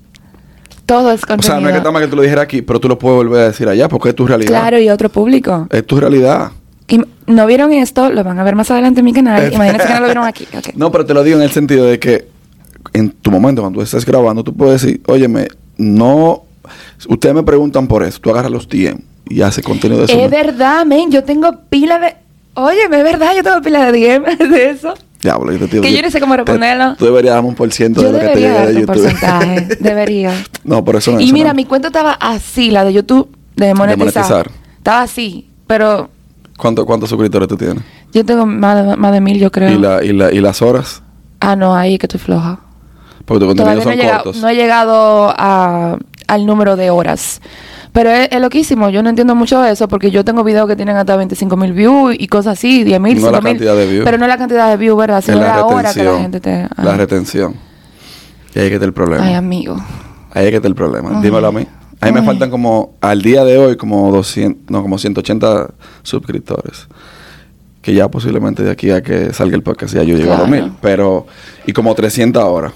[0.87, 1.55] Todo es O contenido.
[1.55, 3.17] sea, no es que está mal que tú lo dijeras aquí, pero tú lo puedes
[3.17, 4.51] volver a decir allá porque es tu realidad.
[4.51, 5.67] Claro, y otro público.
[5.71, 6.53] Es tu realidad.
[6.87, 9.51] Y no vieron esto, lo van a ver más adelante en mi canal.
[9.53, 10.47] Imagínense que no lo vieron aquí.
[10.77, 12.29] No, pero te lo digo en el sentido de que
[12.93, 16.43] en tu momento, cuando tú estés grabando, tú puedes decir, óyeme, no,
[17.09, 20.19] ustedes me preguntan por eso, tú agarras los DM y haces contenido de eso.
[20.21, 22.17] es verdad, men, yo tengo pila de...
[22.57, 24.95] Oye, es verdad, yo tengo pila de DM de eso.
[25.21, 26.95] Diablo, yo te digo, Que yo no sé cómo te- responderlo.
[26.97, 28.87] Tú deberías darme un por ciento Yo de lo que te llegue de YouTube.
[28.87, 29.69] porcentaje.
[29.81, 30.33] debería.
[30.65, 31.55] no, por eso no Y eso mira, no.
[31.55, 34.15] mi cuenta estaba así, la de YouTube, de monetizar.
[34.23, 34.51] monetizar.
[34.77, 36.11] Estaba así, pero
[36.59, 37.83] ¿Cuánto- ¿Cuántos suscriptores tú tienes?
[38.13, 39.73] yo tengo más de, más de mil, yo creo.
[39.73, 41.03] ¿Y, la, y, la, ¿Y las horas?
[41.41, 42.61] Ah, no, ahí es que estoy floja.
[43.25, 44.43] Porque tus Todavía contenidos no he, son llegado, cortos.
[44.43, 47.41] no he llegado a, al número de horas.
[47.93, 48.91] Pero es, es loquísimo.
[48.91, 51.73] Yo no entiendo mucho de eso porque yo tengo videos que tienen hasta 25 mil
[51.73, 53.53] views y cosas así, 10 mil, No la 5 mil.
[53.53, 54.05] cantidad de views.
[54.05, 55.23] Pero no la cantidad de views, ¿verdad?
[55.23, 56.63] Sino la, hora que la gente te.
[56.83, 56.97] La ah.
[56.97, 57.55] retención.
[58.55, 59.25] Y ahí es que está el problema.
[59.27, 59.77] Ay, amigo.
[60.33, 61.21] Ahí es que está el problema.
[61.23, 61.67] Dímelo a mí.
[62.01, 65.69] A mí me faltan como, al día de hoy, como 200, no, como 180
[66.03, 66.89] suscriptores.
[67.81, 70.49] Que ya posiblemente de aquí a que salga el podcast ya yo llego a los
[70.49, 70.63] Claro.
[70.65, 70.73] mil.
[70.83, 71.27] Pero,
[71.67, 72.73] y como 300 horas.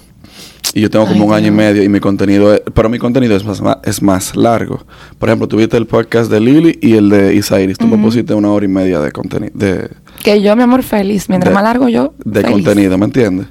[0.73, 2.99] Y yo tengo como Ay, un año y medio y mi contenido, es- pero mi
[2.99, 4.85] contenido es más, es más largo.
[5.17, 7.77] Por ejemplo, tuviste el podcast de Lily y el de Isairis.
[7.77, 8.03] Tú me Ujú.
[8.05, 9.53] pusiste una hora y media de contenido,
[10.23, 11.27] Que yo, mi amor, feliz.
[11.29, 12.13] Mientras de- más largo yo.
[12.23, 12.51] de feliz.
[12.53, 13.47] contenido, ¿me entiendes?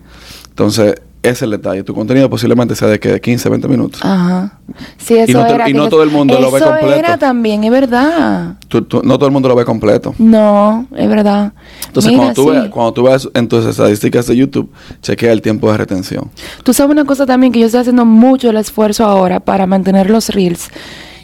[0.51, 1.83] Entonces, ese es el detalle.
[1.83, 4.01] Tu contenido posiblemente sea de que de 15, 20 minutos.
[4.05, 4.59] Ajá.
[4.97, 5.69] Sí, eso Y no te- era.
[5.69, 6.95] y no todo el mundo lo ve Eso completo.
[6.95, 8.57] era también, es verdad.
[8.69, 10.15] Tú- tú- no todo el mundo lo ve completo.
[10.19, 11.53] No, es verdad.
[11.87, 12.51] Entonces, Mira, cuando, tú sí.
[12.51, 14.71] veas, cuando tú veas en tus estadísticas de YouTube,
[15.01, 16.31] chequea el tiempo de retención.
[16.63, 20.11] Tú sabes una cosa también que yo estoy haciendo mucho el esfuerzo ahora para mantener
[20.11, 20.69] los reels.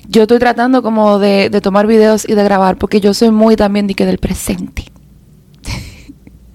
[0.09, 3.57] Yo estoy tratando como de, de tomar videos y de grabar porque yo soy muy
[3.57, 4.85] también de que del presente.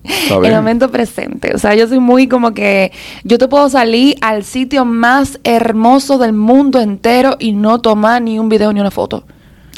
[0.03, 1.53] ¿Está El momento presente.
[1.53, 2.91] O sea, yo soy muy como que
[3.23, 8.39] yo te puedo salir al sitio más hermoso del mundo entero y no tomar ni
[8.39, 9.23] un video ni una foto.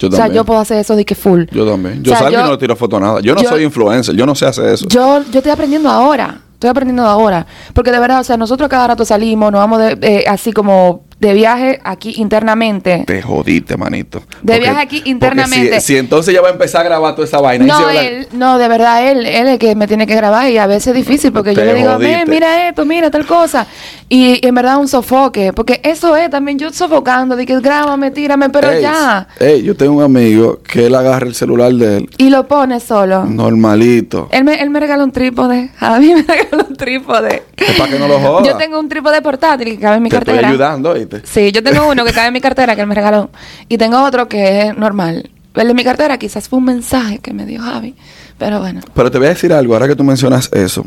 [0.09, 1.43] Yo o sea, yo puedo hacer eso de que full.
[1.51, 1.99] Yo también.
[1.99, 3.19] O Yo sea, salgo y yo- no le tiro foto a nada.
[3.21, 4.15] Yo no yo- soy influencer.
[4.15, 4.87] Yo no sé hacer eso.
[4.89, 6.39] Yo, yo estoy aprendiendo ahora.
[6.53, 7.45] Estoy aprendiendo ahora.
[7.73, 11.05] Porque de verdad, o sea, nosotros cada rato salimos, nos vamos de, eh, así como
[11.21, 13.03] de viaje aquí internamente.
[13.05, 14.23] Te jodiste, manito.
[14.41, 15.79] De viaje aquí internamente.
[15.79, 17.63] Si, si entonces ya va a empezar a grabar toda esa vaina.
[17.63, 20.15] y No, se él, no, de verdad, él, él es el que me tiene que
[20.15, 22.17] grabar y a veces es difícil porque yo le digo, jodiste.
[22.17, 23.67] "Men, mira esto, mira tal cosa.
[24.09, 28.49] Y, en verdad un sofoque, porque eso es también yo sofocando, de que grábame, tírame,
[28.49, 29.27] pero Ey, ya.
[29.39, 32.79] ey, yo tengo un amigo que él agarra el celular de él, Y lo pone
[32.79, 33.25] solo.
[33.25, 34.27] normalito.
[34.31, 35.69] Él me, él me regaló un trípode.
[35.79, 37.43] A mí me regaló un trípode.
[37.67, 38.43] Es para que no lo joda.
[38.45, 40.49] Yo tengo un trípode portátil que cabe en mi Te estoy cartera.
[40.49, 41.21] ayudando, ¿oíste?
[41.23, 43.29] Sí, yo tengo uno que cabe en mi cartera que él me regaló.
[43.69, 45.29] Y tengo otro que es normal.
[45.53, 47.95] El de mi cartera quizás fue un mensaje que me dio Javi.
[48.37, 48.81] Pero bueno.
[48.93, 50.85] Pero te voy a decir algo, ahora que tú mencionas eso.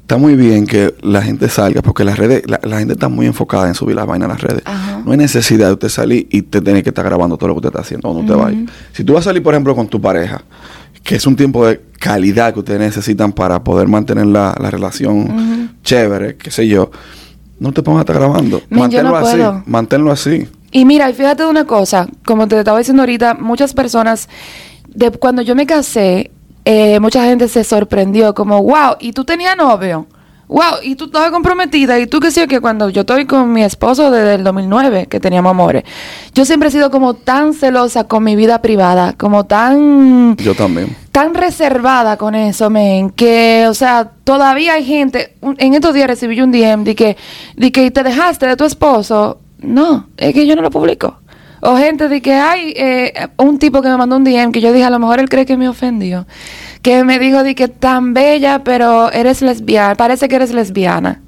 [0.00, 3.24] Está muy bien que la gente salga, porque las redes, la, la gente está muy
[3.26, 4.62] enfocada en subir las vainas a las redes.
[4.64, 5.00] Ajá.
[5.04, 7.58] No hay necesidad de usted salir y te tener que estar grabando todo lo que
[7.58, 8.58] usted está haciendo donde usted vaya.
[8.92, 10.42] Si tú vas a salir, por ejemplo, con tu pareja,
[11.02, 15.70] que es un tiempo de calidad que ustedes necesitan para poder mantener la, la relación
[15.82, 16.90] chévere, qué sé yo,
[17.58, 18.62] no te pongas a estar grabando.
[18.70, 19.62] No manténlo así, puedo.
[19.66, 20.48] manténlo así.
[20.70, 24.28] Y mira, y fíjate de una cosa, como te estaba diciendo ahorita, muchas personas,
[24.88, 26.30] de cuando yo me casé,
[26.64, 30.06] eh, mucha gente se sorprendió, como, wow, ¿y tú tenías novio?
[30.48, 33.62] Wow, y tú estabas comprometida, y tú que sé que cuando yo estoy con mi
[33.64, 35.84] esposo desde el 2009, que teníamos amores,
[36.34, 40.36] yo siempre he sido como tan celosa con mi vida privada, como tan...
[40.36, 40.96] Yo también.
[41.10, 46.06] Tan reservada con eso, men, que, o sea, todavía hay gente, un- en estos días
[46.06, 47.16] recibí yo un DM de que,
[47.56, 51.18] de que te dejaste de tu esposo, no, es que yo no lo publico.
[51.64, 54.72] O gente de que hay eh, un tipo que me mandó un DM que yo
[54.72, 56.26] dije, a lo mejor él cree que me ofendió.
[56.82, 61.22] Que me dijo de que tan bella, pero eres lesbiana, parece que eres lesbiana.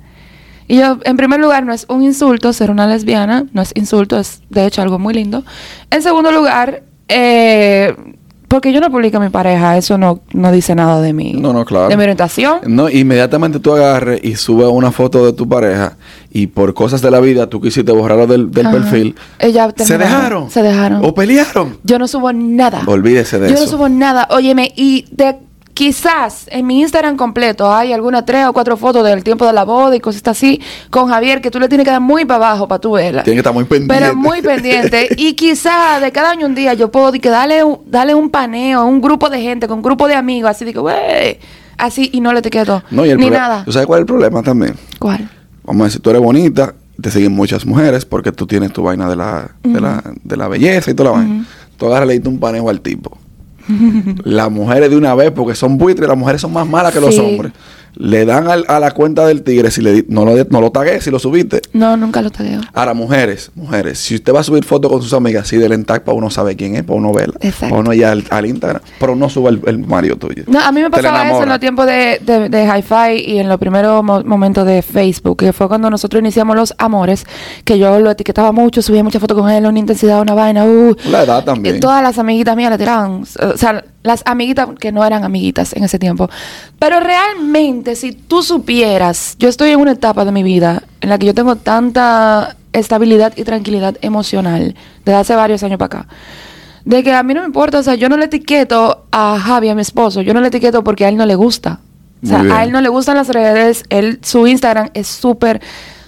[0.66, 4.18] Y yo, en primer lugar, no es un insulto ser una lesbiana, no es insulto,
[4.18, 5.45] es de hecho algo muy lindo.
[5.91, 7.95] En segundo lugar, eh,
[8.49, 11.34] porque yo no publico a mi pareja, eso no, no dice nada de mí.
[11.34, 11.88] No, no, claro.
[11.88, 12.61] De mi orientación.
[12.66, 15.97] No, inmediatamente tú agarres y subes una foto de tu pareja
[16.30, 19.14] y por cosas de la vida tú quisiste borrarlo del, del perfil.
[19.38, 20.51] Ella ¿Se dejaron?
[20.51, 21.05] Se dejaron.
[21.05, 21.78] ¿O pelearon?
[21.82, 22.82] Yo no subo nada.
[22.86, 23.64] Olvídese de Yo eso.
[23.64, 24.28] no subo nada.
[24.30, 25.36] Óyeme, y de
[25.75, 29.64] quizás en mi Instagram completo hay algunas tres o cuatro fotos del tiempo de la
[29.64, 32.68] boda y cosas así con Javier que tú le tienes que dar muy para abajo
[32.68, 33.25] para tú verla.
[33.25, 33.95] Tiene que estar muy pendiente.
[33.95, 35.09] Pero muy pendiente.
[35.16, 38.81] y quizás de cada año un día yo puedo que darle un, darle un paneo
[38.81, 41.39] a un grupo de gente, con un grupo de amigos, así de que, güey,
[41.77, 42.83] así y no le etiqueto.
[42.91, 43.64] No, y el Ni nada.
[43.64, 44.75] ¿Tú sabes cuál es el problema también?
[44.99, 45.29] ¿Cuál?
[45.64, 49.09] Vamos a decir, tú eres bonita, te siguen muchas mujeres porque tú tienes tu vaina
[49.09, 51.47] de la, de la, de la belleza y toda la vaina.
[51.77, 53.18] Tú agarras le diste un paneo al tipo.
[54.25, 57.19] las mujeres de una vez, porque son buitres, las mujeres son más malas que los
[57.19, 57.53] hombres.
[57.97, 61.01] Le dan al- a la cuenta del tigre si le no lo, no lo tagué,
[61.01, 61.61] si lo subiste.
[61.72, 62.61] No, nunca lo tagueo.
[62.72, 66.03] Ahora, mujeres, mujeres, si usted va a subir fotos con sus amigas, sí, del tag
[66.05, 67.34] para uno saber quién es, para uno verla.
[67.40, 67.68] Exacto.
[67.70, 68.82] Para uno ya al, al Instagram.
[68.99, 70.45] Pero no suba el, el marido tuyo.
[70.47, 73.49] No, a mí me pasaba eso en los tiempos de, de, de Hi-Fi y en
[73.49, 77.24] los primeros mo- momentos de Facebook, que fue cuando nosotros iniciamos los amores,
[77.64, 80.95] que yo lo etiquetaba mucho, subía muchas fotos con él, una intensidad, una vaina, uh.
[81.11, 81.76] La edad también.
[81.76, 85.72] Y todas las amiguitas mías le tiraban, o sea, las amiguitas que no eran amiguitas
[85.72, 86.28] en ese tiempo.
[86.78, 91.18] Pero realmente, si tú supieras, yo estoy en una etapa de mi vida en la
[91.18, 96.09] que yo tengo tanta estabilidad y tranquilidad emocional desde hace varios años para acá.
[96.84, 99.70] De que a mí no me importa, o sea, yo no le etiqueto a Javi,
[99.70, 101.80] a mi esposo, yo no le etiqueto porque a él no le gusta.
[102.22, 105.61] O sea, a él no le gustan las redes, él, su Instagram es súper,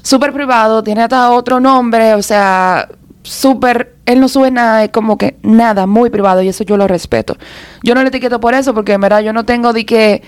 [0.03, 2.89] súper privado, tiene hasta otro nombre, o sea,
[3.23, 6.87] súper, él no sube nada, es como que nada, muy privado, y eso yo lo
[6.87, 7.37] respeto.
[7.83, 10.23] Yo no le etiqueto por eso, porque en verdad yo no tengo de que,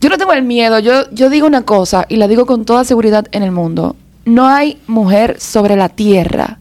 [0.00, 2.84] yo no tengo el miedo, yo, yo digo una cosa, y la digo con toda
[2.84, 3.94] seguridad en el mundo,
[4.24, 6.58] no hay mujer sobre la tierra,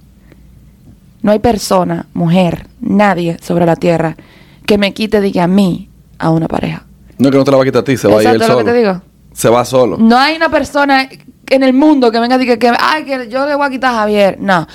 [1.21, 4.17] no hay persona, mujer, nadie sobre la tierra
[4.65, 5.89] que me quite de que a mí,
[6.19, 6.85] a una pareja.
[7.17, 8.35] No que no te la va a quitar a ti, se va a ir él
[8.35, 8.65] Exacto, lo solo.
[8.65, 9.01] que te digo.
[9.33, 9.97] Se va solo.
[9.97, 11.07] No hay una persona
[11.47, 13.93] en el mundo que venga y diga que, ay, que yo le voy a quitar
[13.93, 14.37] a Javier.
[14.39, 14.67] No.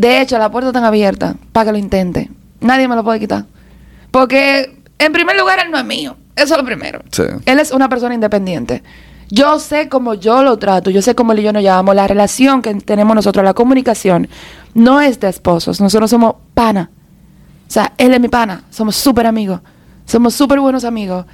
[0.00, 2.30] De hecho, las puertas están abiertas para que lo intente.
[2.60, 3.44] Nadie me lo puede quitar.
[4.10, 6.16] Porque, en primer lugar, él no es mío.
[6.34, 7.02] Eso es lo primero.
[7.12, 7.24] Sí.
[7.44, 8.82] Él es una persona independiente.
[9.28, 12.06] Yo sé cómo yo lo trato, yo sé cómo él y yo nos llamamos, la
[12.06, 14.30] relación que tenemos nosotros, la comunicación,
[14.72, 16.90] no es de esposos, nosotros somos pana.
[17.68, 19.60] O sea, él es mi pana, somos súper amigos,
[20.06, 21.26] somos súper buenos amigos.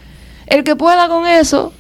[0.49, 1.73] El que pueda con eso,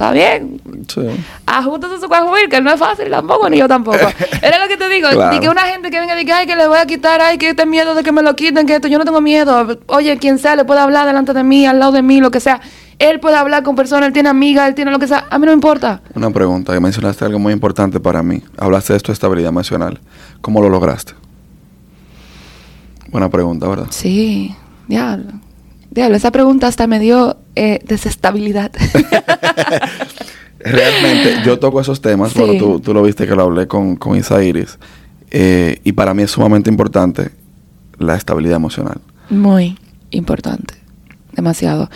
[0.00, 1.02] está bien, Sí.
[1.44, 3.98] ajustes su cajuil, que no es fácil tampoco, ni yo tampoco.
[4.42, 5.34] Era lo que te digo, Claro.
[5.34, 7.36] de que una gente que venga y diga, ay, que le voy a quitar, ay,
[7.36, 9.78] que este miedo de que me lo quiten, que esto, yo no tengo miedo.
[9.88, 12.40] Oye, quien sea, le puede hablar delante de mí, al lado de mí, lo que
[12.40, 12.60] sea.
[12.98, 15.26] Él puede hablar con personas, él tiene amigas, él tiene lo que sea.
[15.30, 16.00] A mí no me importa.
[16.14, 18.42] Una pregunta, que mencionaste algo muy importante para mí.
[18.56, 20.00] Hablaste de tu estabilidad emocional.
[20.40, 21.12] ¿Cómo lo lograste?
[23.08, 23.86] Buena pregunta, ¿verdad?
[23.90, 24.54] Sí,
[24.88, 25.32] diablo.
[25.90, 28.70] Diablo, esa pregunta hasta me dio eh, desestabilidad.
[30.60, 32.32] Realmente, yo toco esos temas.
[32.32, 32.38] Sí.
[32.38, 34.78] Bueno, tú, tú lo viste que lo hablé con, con Isa Iris.
[35.30, 37.30] Eh, y para mí es sumamente importante
[37.98, 39.00] la estabilidad emocional.
[39.30, 39.78] Muy
[40.10, 40.74] importante.
[41.32, 41.88] Demasiado.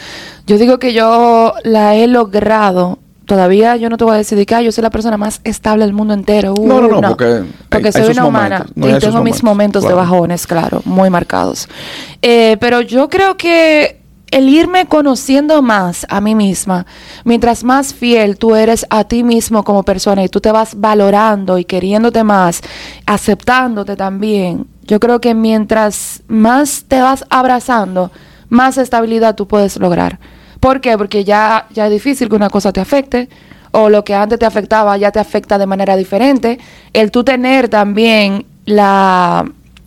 [0.46, 2.98] Yo digo que yo la he logrado.
[3.26, 5.84] Todavía yo no te voy a decir que "Ah, yo soy la persona más estable
[5.84, 6.54] del mundo entero.
[6.54, 8.66] Uh, No, no, no, porque Porque hay soy una humana.
[8.74, 11.68] No, y tengo mis momentos, de bajones, claro, muy marcados.
[12.22, 14.00] Eh, pero yo creo que
[14.30, 16.86] el irme conociendo más a mí misma,
[17.24, 21.56] mientras más fiel tú eres a ti mismo como persona y tú te vas valorando
[21.56, 22.60] y queriéndote más,
[23.06, 28.10] aceptándote también, yo creo que mientras más te vas abrazando,
[28.48, 30.18] más estabilidad tú puedes lograr.
[30.64, 30.96] ¿Por qué?
[30.96, 33.28] Porque ya, ya es difícil que una cosa te afecte
[33.72, 36.58] o lo que antes te afectaba ya te afecta de manera diferente.
[36.94, 39.44] El tú tener también la,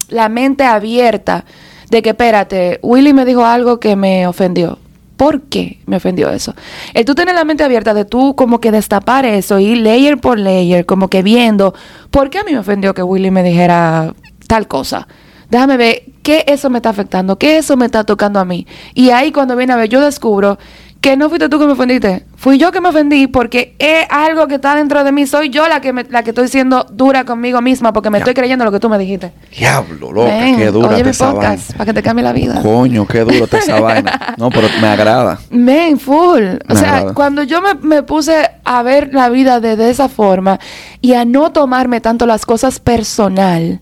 [0.09, 1.45] la mente abierta
[1.89, 4.77] de que, espérate, Willy me dijo algo que me ofendió.
[5.15, 6.53] ¿Por qué me ofendió eso?
[6.93, 10.37] El tú tener la mente abierta de tú como que destapar eso y layer por
[10.37, 11.73] layer, como que viendo,
[12.11, 14.13] ¿por qué a mí me ofendió que Willy me dijera
[14.45, 15.07] tal cosa?
[15.49, 18.67] Déjame ver qué eso me está afectando, qué eso me está tocando a mí.
[18.93, 20.57] Y ahí cuando viene a ver, yo descubro
[20.99, 24.47] que no fuiste tú que me ofendiste, Fui yo que me ofendí porque es algo
[24.47, 25.25] que está dentro de mí.
[25.25, 28.23] Soy yo la que me, la que estoy siendo dura conmigo misma porque me Ya.
[28.23, 29.31] estoy creyendo lo que tú me dijiste.
[29.57, 31.49] Diablo, loca, Ven, qué dura oye te mi esa vaina.
[31.51, 32.61] podcast para que te cambie la vida.
[32.61, 34.33] Coño, qué duro te esa vaina.
[34.37, 35.39] No, pero me agrada.
[35.49, 36.43] Men, full.
[36.69, 37.13] O sea, agrada.
[37.13, 40.59] cuando yo me, me puse a ver la vida de, de esa forma
[41.01, 43.79] y a no tomarme tanto las cosas personal,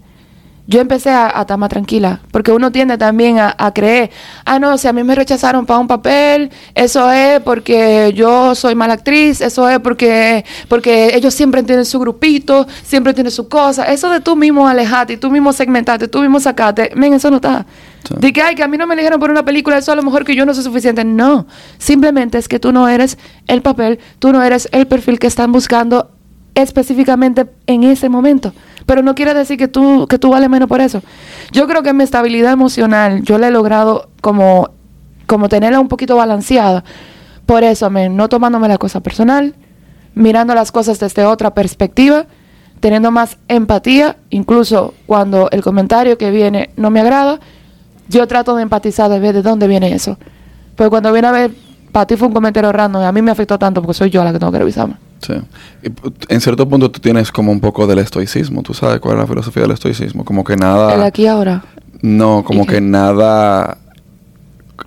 [0.67, 2.21] yo empecé a, a estar más tranquila.
[2.31, 4.11] Porque uno tiende también a, a creer,
[4.45, 8.75] ah, no, si a mí me rechazaron para un papel, eso es porque yo soy
[8.75, 13.85] mala actriz, eso es porque, porque ellos siempre tienen su grupito, siempre tienen su cosa.
[13.85, 17.37] Eso de tú mismo alejarte y tú mismo segmentarte, tú mismo sacarte, men, eso no
[17.37, 17.65] está.
[18.07, 18.15] Sí.
[18.19, 20.03] De que, ay, que a mí no me eligieron por una película, eso a lo
[20.03, 21.03] mejor que yo no soy suficiente.
[21.03, 21.47] No,
[21.77, 25.51] simplemente es que tú no eres el papel, tú no eres el perfil que están
[25.51, 26.14] buscando
[26.55, 28.53] específicamente en ese momento.
[28.85, 31.01] Pero no quiere decir que tú, que tú vales menos por eso.
[31.51, 34.69] Yo creo que mi estabilidad emocional, yo la he logrado como,
[35.27, 36.83] como tenerla un poquito balanceada.
[37.45, 39.53] Por eso, no tomándome la cosa personal,
[40.15, 42.25] mirando las cosas desde otra perspectiva,
[42.79, 47.39] teniendo más empatía, incluso cuando el comentario que viene no me agrada,
[48.07, 50.17] yo trato de empatizar de ver de dónde viene eso.
[50.75, 51.51] Porque cuando viene a ver,
[51.91, 54.23] para ti fue un comentario random y a mí me afectó tanto porque soy yo
[54.23, 54.95] la que tengo que revisarme.
[55.21, 55.33] Sí.
[55.83, 58.61] Y p- en cierto punto tú tienes como un poco del estoicismo.
[58.63, 60.23] ¿Tú sabes cuál es la filosofía del estoicismo?
[60.25, 60.93] Como que nada...
[60.95, 61.63] El aquí ahora.
[62.01, 63.77] No, como que nada...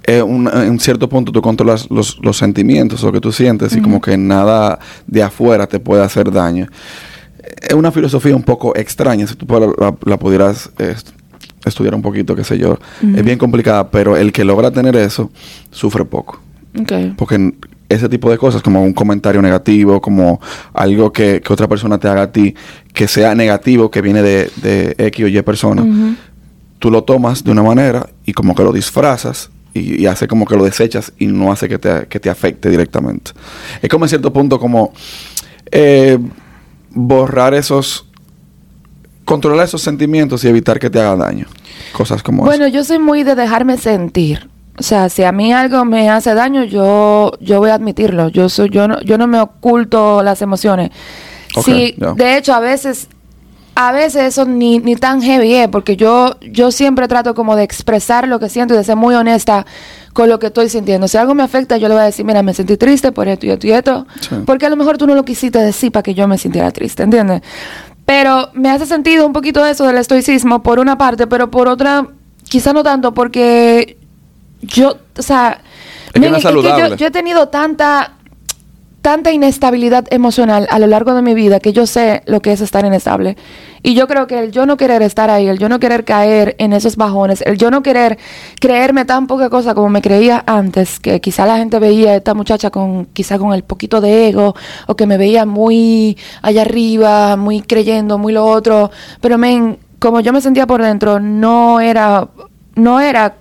[0.05, 3.81] eh, un- en cierto punto tú controlas los, los sentimientos, lo que tú sientes, y
[3.81, 6.67] como que nada de afuera te puede hacer daño.
[7.63, 11.11] Es una filosofía un poco extraña, si tú la, la- la pudieras eh, est-
[11.65, 12.79] estudiar un poquito, qué sé yo.
[13.17, 15.31] Es bien complicada, pero el que logra tener eso
[15.71, 16.41] sufre poco.
[17.17, 17.55] Porque
[17.89, 20.41] ese tipo de cosas, como un comentario negativo, como
[20.75, 22.55] algo que, que otra persona te haga a ti,
[22.93, 25.85] que sea negativo, que viene de, de X o Y persona,
[26.79, 30.45] tú lo tomas de una manera y como que lo disfrazas y, y hace como
[30.47, 33.33] que lo desechas y no hace que te, que te afecte directamente.
[33.81, 34.93] Es como en cierto punto como
[35.71, 36.19] eh,
[36.91, 38.07] borrar esos,
[39.25, 41.47] controlar esos sentimientos y evitar que te haga daño.
[41.93, 42.75] Cosas como Bueno, eso.
[42.75, 44.49] yo soy muy de dejarme sentir.
[44.79, 48.29] O sea, si a mí algo me hace daño, yo, yo voy a admitirlo.
[48.29, 50.91] Yo soy, yo no, yo no me oculto las emociones.
[51.65, 53.09] Sí, de hecho, a veces,
[53.75, 57.65] a veces eso ni, ni tan heavy es, porque yo, yo siempre trato como de
[57.65, 59.67] expresar lo que siento y de ser muy honesta
[60.13, 61.09] con lo que estoy sintiendo.
[61.09, 63.47] Si algo me afecta, yo le voy a decir, mira, me sentí triste por esto
[63.47, 64.07] y esto y esto.
[64.21, 64.37] Sí.
[64.47, 67.03] Porque a lo mejor tú no lo quisiste decir para que yo me sintiera triste,
[67.03, 67.43] ¿entiendes?
[68.05, 72.07] Pero me hace sentido un poquito eso del estoicismo por una parte, pero por otra,
[72.49, 73.99] quizá no tanto, porque
[74.63, 75.61] yo, o sea,
[76.13, 76.97] que no es yo- saludable.
[76.97, 78.13] yo he tenido tanta
[79.01, 82.61] tanta inestabilidad emocional a lo largo de mi vida que yo sé lo que es
[82.61, 83.37] estar inestable.
[83.83, 86.57] Y yo creo que el yo no querer estar ahí, el yo no querer caer
[86.59, 88.19] en esos bajones, el yo no querer
[88.61, 92.35] creerme tan poca cosa como me creía antes, que quizá la gente veía a esta
[92.35, 94.55] muchacha con quizá con el poquito de ego
[94.89, 98.91] o que me veía muy allá arriba, muy creyendo, muy lo otro,
[99.21, 102.29] pero men, como yo me sentía por dentro, no era
[102.75, 103.37] no era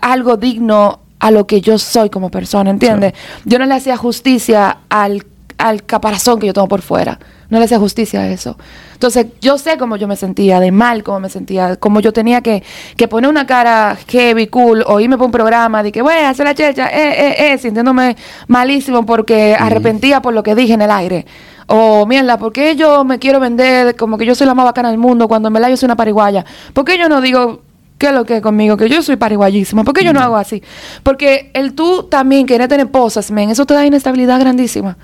[0.00, 3.12] algo digno a lo que yo soy como persona, ¿entiendes?
[3.44, 5.24] Yo no le hacía justicia al,
[5.58, 7.18] al caparazón que yo tengo por fuera.
[7.50, 8.56] No le hacía justicia a eso.
[8.94, 12.40] Entonces, yo sé cómo yo me sentía, de mal cómo me sentía, cómo yo tenía
[12.40, 12.62] que,
[12.96, 16.30] que poner una cara heavy, cool, o irme por un programa de que, voy a
[16.30, 20.82] hacer la checha, eh, eh, eh, sintiéndome malísimo porque arrepentía por lo que dije en
[20.82, 21.26] el aire.
[21.66, 24.90] O, mierda, ¿por qué yo me quiero vender como que yo soy la más bacana
[24.90, 26.44] del mundo cuando en verdad yo soy una pariguaya?
[26.72, 27.62] ¿Por qué yo no digo
[28.00, 28.78] ¿Qué es lo que es conmigo?
[28.78, 29.84] Que yo soy pariguayísima.
[29.84, 30.62] ¿Por qué yo no hago así?
[31.02, 34.96] Porque el tú también querer tener posas, men, eso te da inestabilidad grandísima.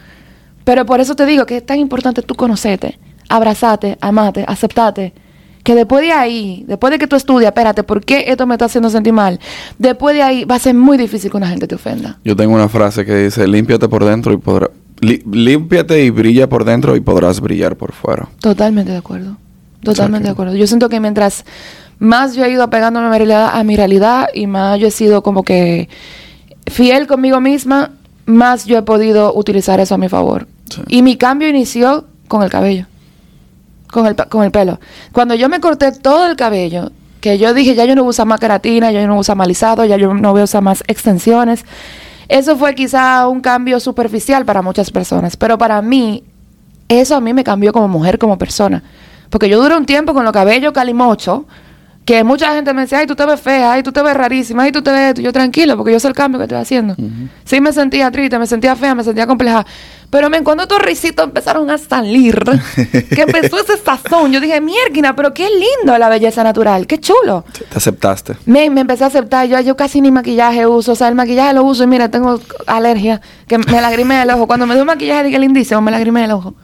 [0.65, 5.13] Pero por eso te digo que es tan importante tú conocerte, abrazarte, amarte, aceptarte.
[5.63, 8.65] Que después de ahí, después de que tú estudias, espérate, ¿por qué esto me está
[8.65, 9.41] haciendo sentir mal?
[9.79, 12.19] Después de ahí va a ser muy difícil que una gente te ofenda.
[12.25, 14.71] Yo tengo una frase que dice, límpiate por dentro y podrás...
[15.03, 18.27] límpiate y brilla por dentro y podrás brillar por fuera.
[18.41, 19.37] Totalmente de acuerdo.
[19.83, 20.23] Totalmente Exacto.
[20.23, 20.55] de acuerdo.
[20.57, 21.45] Yo siento que mientras
[21.99, 24.91] más yo he ido apegándome a mi realidad, a mi realidad y más yo he
[24.91, 25.89] sido como que
[26.67, 27.93] fiel conmigo misma,
[28.27, 30.47] más yo he podido utilizar eso a mi favor.
[30.69, 30.83] Sí.
[30.89, 32.87] Y mi cambio inició con el cabello,
[33.91, 34.81] con el, con el pelo.
[35.13, 36.91] Cuando yo me corté todo el cabello,
[37.21, 39.19] que yo dije, ya yo no voy a usar más queratina, ya yo no voy
[39.19, 41.65] a usar más alisado, ya yo no voy a usar más extensiones.
[42.29, 46.25] Eso fue quizá un cambio superficial para muchas personas, pero para mí,
[46.89, 48.83] eso a mí me cambió como mujer, como persona.
[49.31, 51.47] Porque yo duré un tiempo con los cabellos calimocho,
[52.07, 54.63] que mucha gente me decía, ay, tú te ves fea, ay, tú te ves rarísima,
[54.63, 55.09] ay, tú te ves...
[55.09, 55.21] esto".
[55.23, 56.95] Yo tranquilo, porque yo sé el cambio que estoy haciendo.
[57.45, 59.67] Sí me sentía triste, me sentía fea, me sentía compleja,
[60.09, 62.39] Pero men, cuando estos risitos empezaron a salir,
[63.11, 67.45] que empezó ese sazón, yo dije, mierda, pero qué lindo la belleza natural, qué chulo.
[67.53, 68.37] Te aceptaste.
[68.47, 71.55] Me, me empecé a aceptar, yo, yo casi ni maquillaje uso, o sea, el maquillaje
[71.55, 72.39] lo uso y mira, tengo
[72.69, 74.47] alergia, que me lagrimé el ojo.
[74.47, 76.55] Cuando me doy maquillaje, dije lindísimo, me lagrimé el ojo.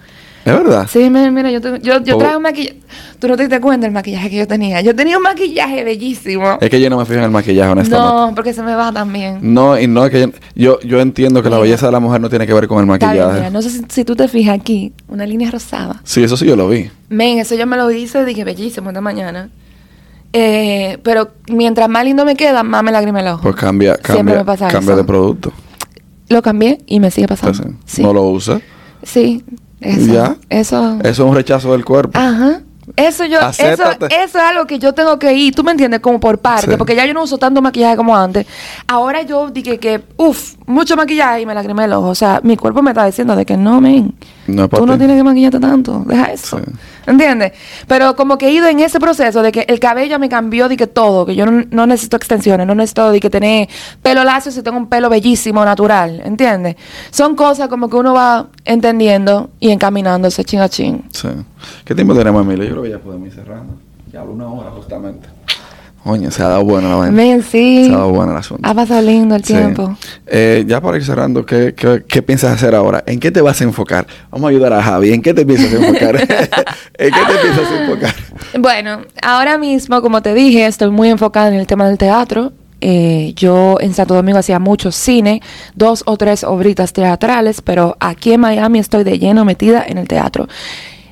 [0.44, 0.88] ¿Es verdad?
[0.90, 2.80] Sí, me- mira, yo, yo, yo traje un maquillaje.
[3.20, 4.80] Tú no te diste cuenta del maquillaje que yo tenía.
[4.80, 6.58] Yo tenía un maquillaje bellísimo.
[6.60, 8.12] Es que yo no me fijo en el maquillaje, honestamente.
[8.12, 9.38] No, porque se me va también.
[9.40, 11.62] No, y no es que yo, yo, entiendo que la Mira.
[11.66, 13.34] belleza de la mujer no tiene que ver con el bien, maquillaje.
[13.38, 16.00] mira, no sé si, si tú te fijas aquí, una línea rosada.
[16.02, 16.90] Sí, eso sí yo lo vi.
[17.08, 19.50] Men, eso yo me lo hice, dije bellísimo esta mañana.
[20.32, 23.42] Eh, pero mientras más lindo me queda, más me lagrimé el ojo.
[23.42, 24.96] Pues cambia, Siempre cambia, me pasa cambia eso.
[24.96, 25.52] de producto.
[26.28, 27.58] Lo cambié y me sigue pasando.
[27.62, 28.02] Entonces, sí.
[28.02, 28.60] No lo usa.
[29.02, 29.44] Sí,
[29.82, 30.12] eso.
[30.12, 30.36] Ya.
[30.48, 30.98] Eso.
[31.02, 32.18] Eso es un rechazo del cuerpo.
[32.18, 32.60] Ajá.
[32.96, 34.06] Eso yo, eso, Acéptate.
[34.06, 36.76] eso es algo que yo tengo que ir, tú me entiendes, como por parte, Sí.
[36.76, 38.44] porque ya yo no uso tanto maquillaje como antes.
[38.88, 42.08] Ahora yo dije que, uff, mucho maquillaje y me lagrimé el ojo.
[42.08, 44.12] O sea, mi cuerpo me está diciendo de que no, men,
[44.48, 44.98] No tú no ti.
[44.98, 46.58] tienes que maquillarte tanto, deja eso.
[46.58, 46.64] Sí.
[47.06, 47.52] ¿Entiendes?
[47.86, 50.76] Pero como que he ido en ese proceso de que el cabello me cambió de
[50.76, 53.68] que todo, que yo no, no necesito extensiones, no necesito de que tener
[54.02, 56.76] pelo lacio si tengo un pelo bellísimo, natural, ¿entiendes?
[57.10, 61.04] Son cosas como que uno va entendiendo y encaminándose chin a chin.
[61.12, 61.28] Sí.
[61.84, 62.64] ¿Qué tiempo tenemos, Emilio?
[62.64, 63.74] Yo creo que ya podemos ir cerrando.
[64.12, 65.28] Ya una hora justamente.
[66.04, 67.12] Coño, se ha dado bueno la vaina.
[67.12, 67.86] Men, sí.
[67.86, 68.68] Se ha dado bueno el asunto.
[68.68, 69.54] Ha pasado lindo el Sí.
[69.54, 69.96] tiempo.
[70.26, 73.04] Eh, ya para ir cerrando, ¿qué, qué, qué piensas hacer ahora?
[73.06, 74.06] ¿En qué te vas a enfocar?
[74.30, 75.12] Vamos a ayudar a Javi.
[75.12, 76.16] ¿En qué te piensas enfocar?
[76.98, 78.14] ¿En qué te piensas enfocar?
[78.58, 82.52] Bueno, ahora mismo, como te dije, estoy muy enfocada en el tema del teatro.
[82.80, 85.40] Eh, yo en Santo Domingo hacía mucho cine,
[85.76, 90.08] dos o tres obritas teatrales, pero aquí en Miami estoy de lleno metida en el
[90.08, 90.48] teatro.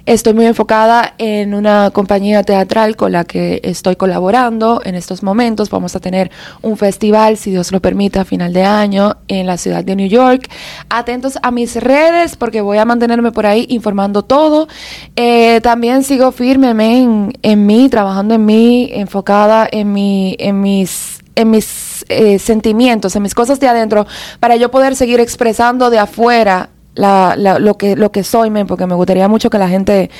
[0.07, 5.71] Estoy muy enfocada en una compañía teatral con la que estoy colaborando en estos momentos.
[5.71, 6.31] Vamos a tener
[6.63, 10.09] un festival, si Dios lo permite, a final de año en la ciudad de New
[10.09, 10.51] York.
[10.89, 14.69] Atentos a mis redes porque voy a mantenerme por ahí informando todo.
[15.17, 21.21] Eh, también sigo firme en, en mí, trabajando en mí, enfocada en, mi, en mis
[21.37, 24.07] en mis eh, sentimientos, en mis cosas de adentro,
[24.41, 28.67] para yo poder seguir expresando de afuera la, la- lo, que, lo que soy, men,
[28.67, 30.11] porque me gustaría mucho que la gente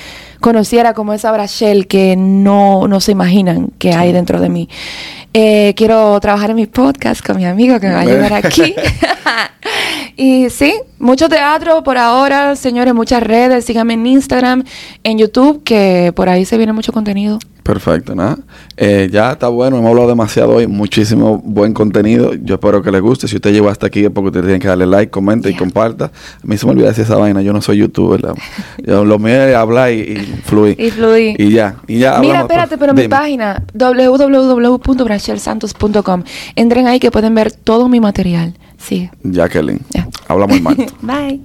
[0.41, 4.69] conociera como esa Brachel que no, no se imaginan que hay dentro de mí.
[5.33, 8.75] Eh, quiero trabajar en mi podcast con mi amigo que me va a ayudar aquí.
[10.17, 13.65] y sí, mucho teatro por ahora, señores, muchas redes.
[13.65, 14.65] Síganme en Instagram,
[15.05, 17.39] en YouTube, que por ahí se viene mucho contenido.
[17.63, 18.39] Perfecto, nada.
[18.77, 22.33] Eh, ya está bueno, hemos hablado demasiado hoy, muchísimo buen contenido.
[22.35, 23.29] Yo espero que les guste.
[23.29, 26.07] Si usted llegó hasta aquí es porque usted tiene que darle like, comente y comparta.
[26.07, 26.11] A
[26.43, 28.21] mí se me olvida decir esa vaina, yo no soy youtuber.
[28.23, 28.35] la-
[28.85, 30.77] yo, lo mío es hablar y, y fluir.
[30.79, 30.91] Y
[31.53, 36.23] ya, y ya Mira, espérate, pero mi página www.brachelsantos.com.
[36.57, 38.55] Entren ahí que pueden ver todo mi material.
[38.79, 39.11] Sí.
[39.23, 40.09] Jacqueline, Ya.
[40.29, 40.93] hablamos el martes.
[41.03, 41.41] Bye.